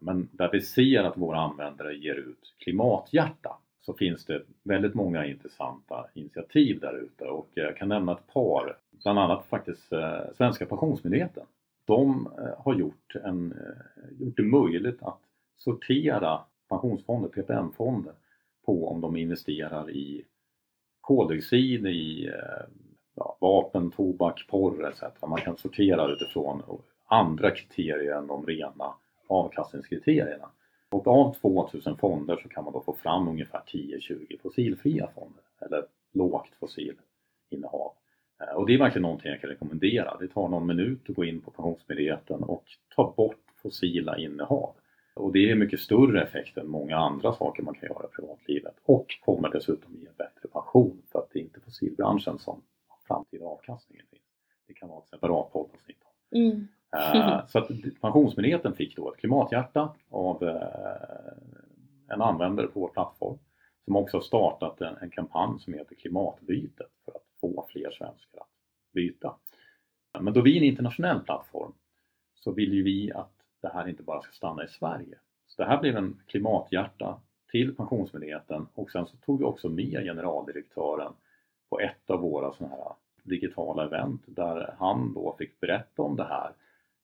Men 0.00 0.28
där 0.32 0.50
vi 0.52 0.60
ser 0.60 1.04
att 1.04 1.16
våra 1.16 1.38
användare 1.38 1.96
ger 1.96 2.14
ut 2.14 2.54
klimathjärta 2.58 3.58
så 3.86 3.94
finns 3.94 4.24
det 4.24 4.42
väldigt 4.62 4.94
många 4.94 5.26
intressanta 5.26 6.06
initiativ 6.14 6.80
där 6.80 6.98
ute 6.98 7.24
och 7.24 7.48
jag 7.54 7.76
kan 7.76 7.88
nämna 7.88 8.12
ett 8.12 8.26
par, 8.26 8.76
bland 9.02 9.18
annat 9.18 9.46
faktiskt 9.46 9.92
eh, 9.92 10.20
Svenska 10.36 10.66
pensionsmyndigheten. 10.66 11.46
De 11.84 12.28
eh, 12.38 12.64
har 12.64 12.74
gjort, 12.74 13.16
en, 13.24 13.52
eh, 13.52 14.20
gjort 14.20 14.36
det 14.36 14.42
möjligt 14.42 15.02
att 15.02 15.20
sortera 15.56 16.40
pensionsfonder, 16.68 17.28
PPM-fonder, 17.28 18.12
på 18.64 18.88
om 18.88 19.00
de 19.00 19.16
investerar 19.16 19.90
i 19.90 20.24
koldioxid 21.00 21.86
i 21.86 22.30
ja, 23.14 23.36
vapen, 23.40 23.90
tobak, 23.90 24.46
porr 24.48 24.88
etc. 24.88 25.02
Man 25.28 25.40
kan 25.40 25.56
sortera 25.56 26.12
utifrån 26.12 26.62
andra 27.06 27.50
kriterier 27.50 28.14
än 28.14 28.26
de 28.26 28.46
rena 28.46 28.94
avkastningskriterierna. 29.28 30.50
Och 30.96 31.06
av 31.06 31.34
2000 31.34 31.96
fonder 31.96 32.36
så 32.42 32.48
kan 32.48 32.64
man 32.64 32.72
då 32.72 32.80
få 32.80 32.92
fram 32.92 33.28
ungefär 33.28 33.62
10-20 33.66 34.40
fossilfria 34.42 35.10
fonder 35.14 35.42
eller 35.60 35.84
lågt 36.12 36.54
fossilinnehav. 36.60 37.92
Eh, 38.40 38.54
och 38.56 38.66
det 38.66 38.74
är 38.74 38.78
verkligen 38.78 39.02
någonting 39.02 39.30
jag 39.30 39.40
kan 39.40 39.50
rekommendera. 39.50 40.16
Det 40.20 40.28
tar 40.28 40.48
någon 40.48 40.66
minut 40.66 41.10
att 41.10 41.16
gå 41.16 41.24
in 41.24 41.40
på 41.40 41.50
Pensionsmyndigheten 41.50 42.42
och 42.42 42.64
ta 42.96 43.14
bort 43.16 43.44
fossila 43.62 44.18
innehav. 44.18 44.74
Och 45.14 45.32
det 45.32 45.50
är 45.50 45.54
mycket 45.54 45.80
större 45.80 46.22
effekt 46.22 46.56
än 46.56 46.68
många 46.68 46.96
andra 46.96 47.32
saker 47.32 47.62
man 47.62 47.74
kan 47.74 47.88
göra 47.88 48.06
i 48.06 48.16
privatlivet 48.16 48.74
och 48.84 49.06
kommer 49.24 49.50
dessutom 49.50 49.94
ge 49.94 50.08
bättre 50.18 50.48
pension 50.52 51.02
för 51.12 51.18
att 51.18 51.30
det 51.32 51.38
är 51.38 51.42
inte 51.42 51.60
fossilbranschen 51.60 52.38
som 52.38 52.62
framtida 53.08 53.44
avkastningen 53.44 54.06
finns. 54.10 54.22
Det 54.66 54.74
kan 54.74 54.88
vara 54.88 54.98
ett 54.98 55.08
separat 55.08 55.52
poddavsnitt. 55.52 56.02
Mm. 56.30 56.68
Uh, 56.96 57.46
så 57.48 57.58
att 57.58 57.68
Pensionsmyndigheten 58.00 58.74
fick 58.74 58.96
då 58.96 59.12
ett 59.12 59.18
klimathjärta 59.18 59.94
av 60.10 60.42
uh, 60.42 60.52
en 62.08 62.22
användare 62.22 62.66
på 62.66 62.80
vår 62.80 62.88
plattform 62.88 63.38
som 63.84 63.96
också 63.96 64.16
har 64.16 64.22
startat 64.22 64.80
en, 64.80 64.96
en 64.96 65.10
kampanj 65.10 65.60
som 65.60 65.74
heter 65.74 65.94
Klimatbytet 65.94 66.90
för 67.04 67.12
att 67.12 67.24
få 67.40 67.66
fler 67.68 67.90
svenskar 67.90 68.40
att 68.40 68.92
byta. 68.92 69.36
Men 70.20 70.32
då 70.32 70.40
vi 70.40 70.52
är 70.52 70.56
en 70.56 70.68
internationell 70.68 71.20
plattform 71.20 71.72
så 72.34 72.52
vill 72.52 72.74
ju 72.74 72.82
vi 72.82 73.12
att 73.12 73.32
det 73.62 73.68
här 73.68 73.88
inte 73.88 74.02
bara 74.02 74.22
ska 74.22 74.32
stanna 74.32 74.64
i 74.64 74.68
Sverige. 74.68 75.18
Så 75.46 75.62
det 75.62 75.68
här 75.68 75.80
blev 75.80 75.96
en 75.96 76.20
klimathjärta 76.26 77.20
till 77.50 77.76
Pensionsmyndigheten 77.76 78.66
och 78.74 78.90
sen 78.90 79.06
så 79.06 79.16
tog 79.16 79.38
vi 79.38 79.44
också 79.44 79.68
med 79.68 80.04
generaldirektören 80.04 81.12
på 81.70 81.80
ett 81.80 82.10
av 82.10 82.20
våra 82.20 82.52
sådana 82.52 82.74
här 82.76 82.92
digitala 83.22 83.84
event 83.84 84.22
där 84.26 84.74
han 84.78 85.14
då 85.14 85.36
fick 85.38 85.60
berätta 85.60 86.02
om 86.02 86.16
det 86.16 86.24
här 86.24 86.52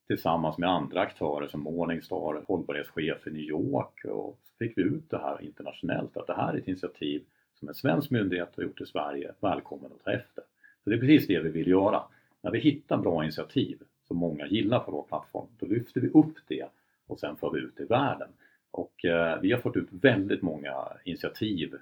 tillsammans 0.07 0.57
med 0.57 0.69
andra 0.69 1.01
aktörer 1.01 1.47
som 1.47 1.61
Morningstar, 1.61 2.43
hållbarhetschef 2.47 3.27
i 3.27 3.31
New 3.31 3.41
York 3.41 4.05
och 4.05 4.39
så 4.43 4.53
fick 4.59 4.77
vi 4.77 4.81
ut 4.81 5.09
det 5.09 5.17
här 5.17 5.41
internationellt 5.41 6.17
att 6.17 6.27
det 6.27 6.33
här 6.33 6.53
är 6.53 6.57
ett 6.57 6.67
initiativ 6.67 7.23
som 7.59 7.67
en 7.67 7.75
svensk 7.75 8.11
myndighet 8.11 8.55
har 8.55 8.63
gjort 8.63 8.81
i 8.81 8.85
Sverige, 8.85 9.31
välkommen 9.39 9.91
att 9.91 10.03
ta 10.03 10.11
efter. 10.11 10.43
Så 10.83 10.89
det 10.89 10.95
är 10.95 10.99
precis 10.99 11.27
det 11.27 11.39
vi 11.39 11.49
vill 11.49 11.67
göra. 11.67 12.03
När 12.41 12.51
vi 12.51 12.59
hittar 12.59 12.97
bra 12.97 13.23
initiativ 13.23 13.79
som 14.07 14.17
många 14.17 14.47
gillar 14.47 14.79
på 14.79 14.91
vår 14.91 15.03
plattform, 15.03 15.47
då 15.59 15.65
lyfter 15.65 16.01
vi 16.01 16.09
upp 16.09 16.37
det 16.47 16.65
och 17.07 17.19
sen 17.19 17.35
för 17.35 17.51
vi 17.51 17.59
ut 17.59 17.77
det 17.77 17.83
i 17.83 17.85
världen. 17.85 18.29
Och 18.71 19.05
eh, 19.05 19.39
vi 19.41 19.51
har 19.51 19.59
fått 19.59 19.75
ut 19.75 19.87
väldigt 19.91 20.41
många 20.41 20.87
initiativ 21.03 21.75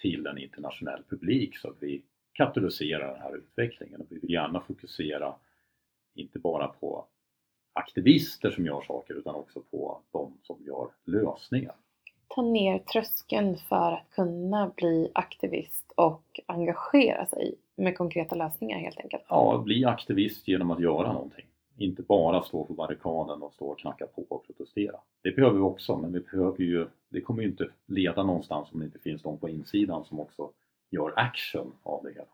till 0.00 0.26
en 0.26 0.38
internationell 0.38 1.02
publik 1.08 1.58
så 1.58 1.68
att 1.68 1.76
vi 1.80 2.02
katalyserar 2.32 3.12
den 3.12 3.22
här 3.22 3.36
utvecklingen 3.36 4.00
och 4.00 4.06
vi 4.08 4.18
vill 4.18 4.30
gärna 4.30 4.60
fokusera 4.60 5.34
inte 6.14 6.38
bara 6.38 6.68
på 6.68 7.06
aktivister 7.78 8.50
som 8.50 8.66
gör 8.66 8.82
saker 8.82 9.14
utan 9.14 9.34
också 9.34 9.60
på 9.60 10.00
de 10.12 10.38
som 10.42 10.56
gör 10.66 10.88
lösningar. 11.04 11.74
Ta 12.28 12.42
ner 12.42 12.78
tröskeln 12.78 13.56
för 13.56 13.92
att 13.92 14.10
kunna 14.10 14.72
bli 14.76 15.10
aktivist 15.14 15.92
och 15.96 16.40
engagera 16.46 17.26
sig 17.26 17.54
med 17.76 17.96
konkreta 17.96 18.34
lösningar 18.34 18.78
helt 18.78 18.98
enkelt. 18.98 19.22
Ja, 19.28 19.62
bli 19.64 19.84
aktivist 19.84 20.48
genom 20.48 20.70
att 20.70 20.80
göra 20.80 21.12
någonting. 21.12 21.44
Inte 21.76 22.02
bara 22.02 22.42
stå 22.42 22.64
på 22.64 22.72
barrikaden 22.72 23.42
och 23.42 23.52
stå 23.52 23.66
och 23.66 23.78
knacka 23.78 24.06
på 24.06 24.26
och 24.28 24.46
protestera. 24.46 24.96
Det 25.22 25.36
behöver 25.36 25.56
vi 25.56 25.62
också, 25.62 25.96
men 25.96 26.12
vi 26.12 26.20
behöver 26.20 26.64
ju, 26.64 26.86
det 27.08 27.20
kommer 27.20 27.42
ju 27.42 27.48
inte 27.48 27.68
leda 27.86 28.22
någonstans 28.22 28.68
om 28.72 28.80
det 28.80 28.86
inte 28.86 28.98
finns 28.98 29.24
någon 29.24 29.38
på 29.38 29.48
insidan 29.48 30.04
som 30.04 30.20
också 30.20 30.50
gör 30.90 31.12
action 31.16 31.72
av 31.82 32.02
det 32.04 32.10
hela. 32.12 32.28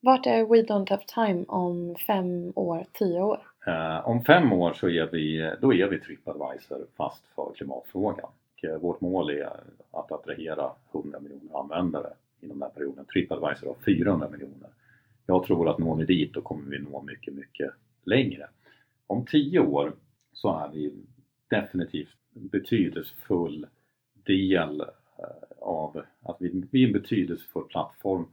Vart 0.00 0.26
är 0.26 0.46
We 0.46 0.62
Don't 0.62 0.90
Have 0.90 1.04
Time 1.06 1.44
om 1.48 1.96
fem 2.06 2.52
år, 2.56 2.86
tio 2.92 3.22
år? 3.22 3.42
Eh, 3.68 4.08
om 4.08 4.24
fem 4.24 4.52
år 4.52 4.72
så 4.72 4.88
är 4.88 5.06
vi, 5.06 5.52
då 5.60 5.74
är 5.74 5.88
vi 5.88 5.98
Tripadvisor 5.98 6.86
fast 6.96 7.24
för 7.34 7.52
klimatfrågan. 7.56 8.30
Och, 8.52 8.64
eh, 8.64 8.78
vårt 8.78 9.00
mål 9.00 9.30
är 9.30 9.50
att 9.90 10.12
attrahera 10.12 10.70
100 10.92 11.20
miljoner 11.20 11.60
användare 11.60 12.12
inom 12.40 12.58
den 12.58 12.68
här 12.68 12.74
perioden. 12.74 13.04
Tripadvisor 13.04 13.66
har 13.66 13.76
400 13.84 14.28
miljoner. 14.28 14.70
Jag 15.26 15.44
tror 15.44 15.68
att 15.68 15.78
når 15.78 15.96
vi 15.96 16.04
dit 16.04 16.34
då 16.34 16.42
kommer 16.42 16.70
vi 16.70 16.78
nå 16.78 17.02
mycket, 17.02 17.34
mycket 17.34 17.70
längre. 18.04 18.48
Om 19.06 19.24
tio 19.26 19.60
år 19.60 19.92
så 20.32 20.58
är 20.58 20.68
vi 20.72 20.94
definitivt 21.48 22.16
en 22.34 22.48
betydelsefull 22.48 23.66
del 24.26 24.80
eh, 24.80 24.86
av 25.60 26.02
att 26.22 26.36
vi, 26.40 26.64
vi 26.70 26.82
är 26.82 26.86
en 26.86 26.92
betydelsefull 26.92 27.64
plattform 27.64 28.26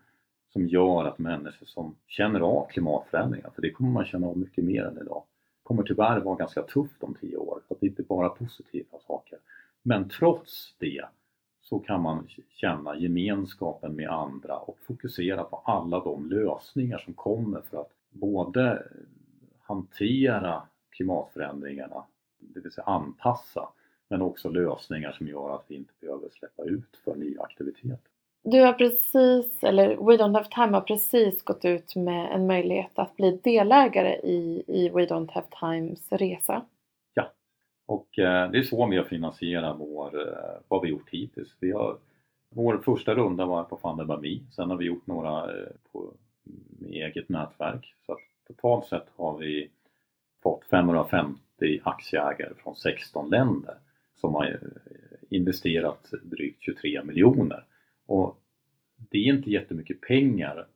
som 0.55 0.67
gör 0.67 1.05
att 1.05 1.19
människor 1.19 1.65
som 1.65 1.95
känner 2.07 2.39
av 2.39 2.67
klimatförändringar, 2.69 3.49
för 3.55 3.61
det 3.61 3.71
kommer 3.71 3.89
man 3.89 4.05
känna 4.05 4.27
av 4.27 4.37
mycket 4.37 4.63
mer 4.63 4.83
än 4.83 4.97
idag, 4.97 5.23
kommer 5.63 5.83
tyvärr 5.83 6.19
vara 6.19 6.35
ganska 6.35 6.63
tufft 6.63 7.03
om 7.03 7.15
tio 7.21 7.37
år. 7.37 7.61
Så 7.67 7.75
det 7.79 7.85
är 7.85 7.89
inte 7.89 8.03
bara 8.03 8.29
positiva 8.29 8.99
saker. 9.07 9.39
Men 9.81 10.09
trots 10.09 10.75
det 10.79 11.05
så 11.61 11.79
kan 11.79 12.01
man 12.01 12.27
känna 12.49 12.97
gemenskapen 12.97 13.95
med 13.95 14.09
andra 14.09 14.57
och 14.57 14.77
fokusera 14.87 15.43
på 15.43 15.55
alla 15.65 15.99
de 15.99 16.29
lösningar 16.29 16.97
som 16.97 17.13
kommer 17.13 17.61
för 17.61 17.81
att 17.81 17.91
både 18.09 18.83
hantera 19.59 20.61
klimatförändringarna, 20.89 22.03
det 22.39 22.59
vill 22.59 22.71
säga 22.71 22.85
anpassa, 22.85 23.69
men 24.09 24.21
också 24.21 24.49
lösningar 24.49 25.11
som 25.11 25.27
gör 25.27 25.55
att 25.55 25.65
vi 25.67 25.75
inte 25.75 25.93
behöver 25.99 26.29
släppa 26.29 26.63
ut 26.63 26.97
för 27.03 27.15
nya 27.15 27.41
aktiviteter. 27.41 28.14
Du 28.47 28.61
har 28.61 28.73
precis, 28.73 29.63
eller 29.63 29.87
We 29.89 30.17
Don't 30.17 30.33
Have 30.33 30.45
Time 30.45 30.77
har 30.77 30.81
precis 30.81 31.43
gått 31.43 31.65
ut 31.65 31.95
med 31.95 32.31
en 32.31 32.47
möjlighet 32.47 32.99
att 32.99 33.15
bli 33.15 33.39
delägare 33.43 34.15
i, 34.15 34.63
i 34.67 34.89
We 34.89 35.05
Don't 35.05 35.31
Have 35.31 35.47
Times 35.59 36.11
resa. 36.11 36.65
Ja, 37.13 37.31
och 37.85 38.19
eh, 38.19 38.51
det 38.51 38.57
är 38.57 38.63
så 38.63 38.87
vi 38.87 38.97
har 38.97 39.03
finansierat 39.03 39.79
vår, 39.79 40.27
eh, 40.27 40.61
vad 40.67 40.81
vi 40.81 40.89
gjort 40.89 41.09
hittills. 41.09 41.57
Vi 41.59 41.71
har, 41.71 41.97
vår 42.49 42.77
första 42.77 43.15
runda 43.15 43.45
var 43.45 43.63
på 43.63 43.77
Funder 43.77 44.17
by 44.17 44.41
sen 44.55 44.69
har 44.69 44.77
vi 44.77 44.85
gjort 44.85 45.07
några 45.07 45.43
eh, 45.43 45.67
på 45.91 46.13
eget 46.87 47.29
nätverk. 47.29 47.93
Så 48.05 48.11
att 48.11 48.19
totalt 48.47 48.85
sett 48.85 49.07
har 49.15 49.37
vi 49.37 49.69
fått 50.43 50.65
550 50.65 51.39
aktieägare 51.83 52.53
från 52.63 52.75
16 52.75 53.29
länder 53.29 53.75
som 54.21 54.33
har 54.33 54.45
eh, 54.45 54.57
investerat 55.29 56.11
drygt 56.23 56.63
23 56.63 57.03
miljoner. 57.03 57.65
Och 58.05 58.39
det 58.97 59.17
är 59.17 59.33
inte 59.33 59.51
jättemycket 59.51 60.01
pengar 60.01 60.67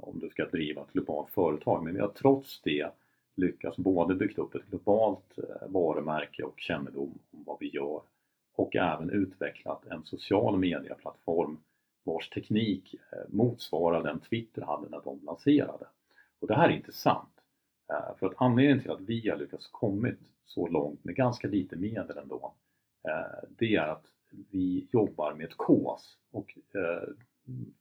om 0.00 0.18
du 0.18 0.28
ska 0.28 0.46
driva 0.46 0.82
ett 0.82 0.92
globalt 0.92 1.30
företag 1.30 1.84
men 1.84 1.94
vi 1.94 2.00
har 2.00 2.08
trots 2.08 2.60
det 2.62 2.90
lyckats 3.34 3.76
både 3.76 4.14
byggt 4.14 4.38
upp 4.38 4.54
ett 4.54 4.66
globalt 4.70 5.38
eh, 5.38 5.68
varumärke 5.68 6.42
och 6.42 6.60
kännedom 6.60 7.18
om 7.30 7.44
vad 7.46 7.56
vi 7.60 7.68
gör 7.68 8.02
och 8.56 8.76
även 8.76 9.10
utvecklat 9.10 9.86
en 9.86 10.04
social 10.04 10.58
medieplattform 10.58 11.58
vars 12.04 12.28
teknik 12.28 12.94
eh, 12.94 13.18
motsvarar 13.28 14.02
den 14.02 14.20
Twitter 14.20 14.62
hade 14.62 14.88
när 14.88 15.00
de 15.04 15.20
lanserade. 15.24 15.86
Och 16.40 16.48
det 16.48 16.54
här 16.54 16.68
är 16.68 16.76
intressant. 16.76 17.40
Eh, 17.90 18.16
för 18.18 18.26
att 18.26 18.34
anledningen 18.36 18.82
till 18.82 18.90
att 18.90 19.00
vi 19.00 19.28
har 19.28 19.36
lyckats 19.36 19.68
kommit 19.70 20.20
så 20.44 20.66
långt 20.66 21.04
med 21.04 21.16
ganska 21.16 21.48
lite 21.48 21.76
medel 21.76 22.18
ändå, 22.18 22.54
det 23.48 23.74
är 23.74 23.88
att 23.88 24.13
vi 24.50 24.88
jobbar 24.92 25.34
med 25.34 25.46
ett 25.46 25.58
KAS 25.58 26.16
och 26.30 26.58
eh, 26.74 27.08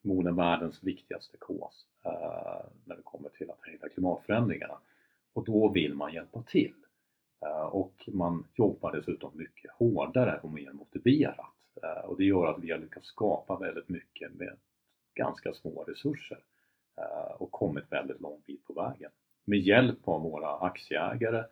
förmodligen 0.01 0.35
världens 0.35 0.83
viktigaste 0.83 1.37
KAS 1.39 1.85
eh, 2.05 2.65
när 2.85 2.95
det 2.95 3.01
kommer 3.03 3.29
till 3.29 3.49
att 3.49 3.67
hejda 3.67 3.89
klimatförändringarna. 3.89 4.77
Och 5.33 5.45
då 5.45 5.69
vill 5.69 5.95
man 5.95 6.13
hjälpa 6.13 6.43
till. 6.43 6.73
Eh, 7.45 7.65
och 7.65 8.09
man 8.13 8.47
jobbar 8.55 8.91
dessutom 8.91 9.31
mycket 9.37 9.71
hårdare 9.71 10.39
och 10.43 10.51
mer 10.51 10.71
motiverat. 10.71 11.55
Eh, 11.83 12.05
och 12.05 12.17
det 12.17 12.25
gör 12.25 12.45
att 12.45 12.63
vi 12.63 12.71
har 12.71 12.79
lyckats 12.79 13.07
skapa 13.07 13.57
väldigt 13.57 13.89
mycket 13.89 14.33
med 14.33 14.57
ganska 15.15 15.53
små 15.53 15.83
resurser 15.83 16.43
eh, 16.97 17.31
och 17.41 17.51
kommit 17.51 17.91
väldigt 17.91 18.21
lång 18.21 18.41
bit 18.45 18.65
på 18.65 18.73
vägen. 18.73 19.11
Med 19.45 19.59
hjälp 19.59 20.07
av 20.07 20.21
våra 20.21 20.57
aktieägare 20.57 21.43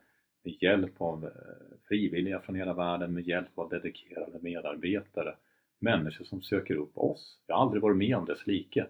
med 0.44 0.64
hjälp 0.64 1.02
av 1.02 1.26
eh, 1.26 1.78
frivilliga 1.88 2.40
från 2.40 2.56
hela 2.56 2.74
världen, 2.74 3.14
med 3.14 3.28
hjälp 3.28 3.60
av 3.60 3.70
dedikerade 3.70 4.40
medarbetare, 4.42 5.36
människor 5.80 6.26
som 6.26 6.42
söker 6.42 6.76
upp 6.76 6.98
oss. 6.98 7.40
Jag 7.48 7.56
har 7.56 7.62
aldrig 7.62 7.82
varit 7.82 7.98
med 7.98 8.16
om 8.16 8.26
dess 8.26 8.48
like 8.48 8.88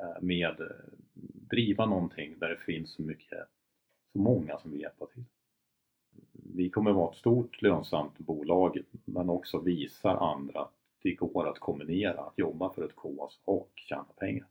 eh, 0.00 0.22
med 0.22 0.60
eh, 0.60 0.66
driva 1.50 1.86
någonting 1.86 2.38
där 2.38 2.48
det 2.48 2.56
finns 2.56 2.92
så 2.92 3.02
mycket, 3.02 3.48
så 4.12 4.18
många 4.18 4.58
som 4.58 4.70
vill 4.70 4.80
hjälpa 4.80 5.06
till. 5.06 5.24
Vi 6.32 6.70
kommer 6.70 6.92
vara 6.92 7.10
ett 7.10 7.16
stort 7.16 7.62
lönsamt 7.62 8.18
bolag 8.18 8.78
men 9.04 9.30
också 9.30 9.58
visar 9.58 10.32
andra 10.32 10.60
att 10.60 10.74
det 11.02 11.14
går 11.14 11.48
att 11.48 11.58
kombinera, 11.58 12.20
att 12.20 12.38
jobba 12.38 12.72
för 12.72 12.84
ett 12.84 12.96
KAS 12.96 13.40
och 13.44 13.72
tjäna 13.74 14.06
pengar. 14.16 14.46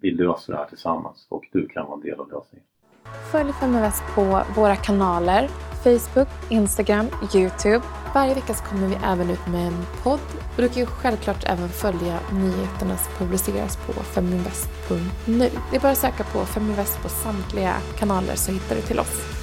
vi 0.00 0.10
löser 0.10 0.52
det 0.52 0.58
här 0.58 0.66
tillsammans 0.66 1.26
och 1.28 1.44
du 1.52 1.68
kan 1.68 1.86
vara 1.86 1.94
en 1.94 2.00
del 2.00 2.20
av 2.20 2.32
lösningen. 2.32 2.66
Följ 3.32 3.52
Feminvest 3.52 4.02
på 4.14 4.42
våra 4.56 4.76
kanaler 4.76 5.48
Facebook, 5.82 6.28
Instagram, 6.50 7.06
Youtube. 7.34 7.82
Varje 8.14 8.34
vecka 8.34 8.54
så 8.54 8.64
kommer 8.64 8.88
vi 8.88 8.94
även 9.04 9.30
ut 9.30 9.46
med 9.46 9.66
en 9.66 9.84
podd 10.02 10.20
och 10.56 10.62
du 10.62 10.68
kan 10.68 10.78
ju 10.78 10.86
självklart 10.86 11.44
även 11.46 11.68
följa 11.68 12.18
nyheterna 12.32 12.96
som 12.96 13.12
publiceras 13.18 13.76
på 13.86 13.92
feminvest.nu. 13.92 15.50
Det 15.70 15.76
är 15.76 15.80
bara 15.80 15.92
att 15.92 15.98
söka 15.98 16.24
på 16.24 16.38
Feminvest 16.38 17.02
på 17.02 17.08
samtliga 17.08 17.74
kanaler 17.98 18.34
så 18.34 18.52
hittar 18.52 18.76
du 18.76 18.82
till 18.82 19.00
oss. 19.00 19.41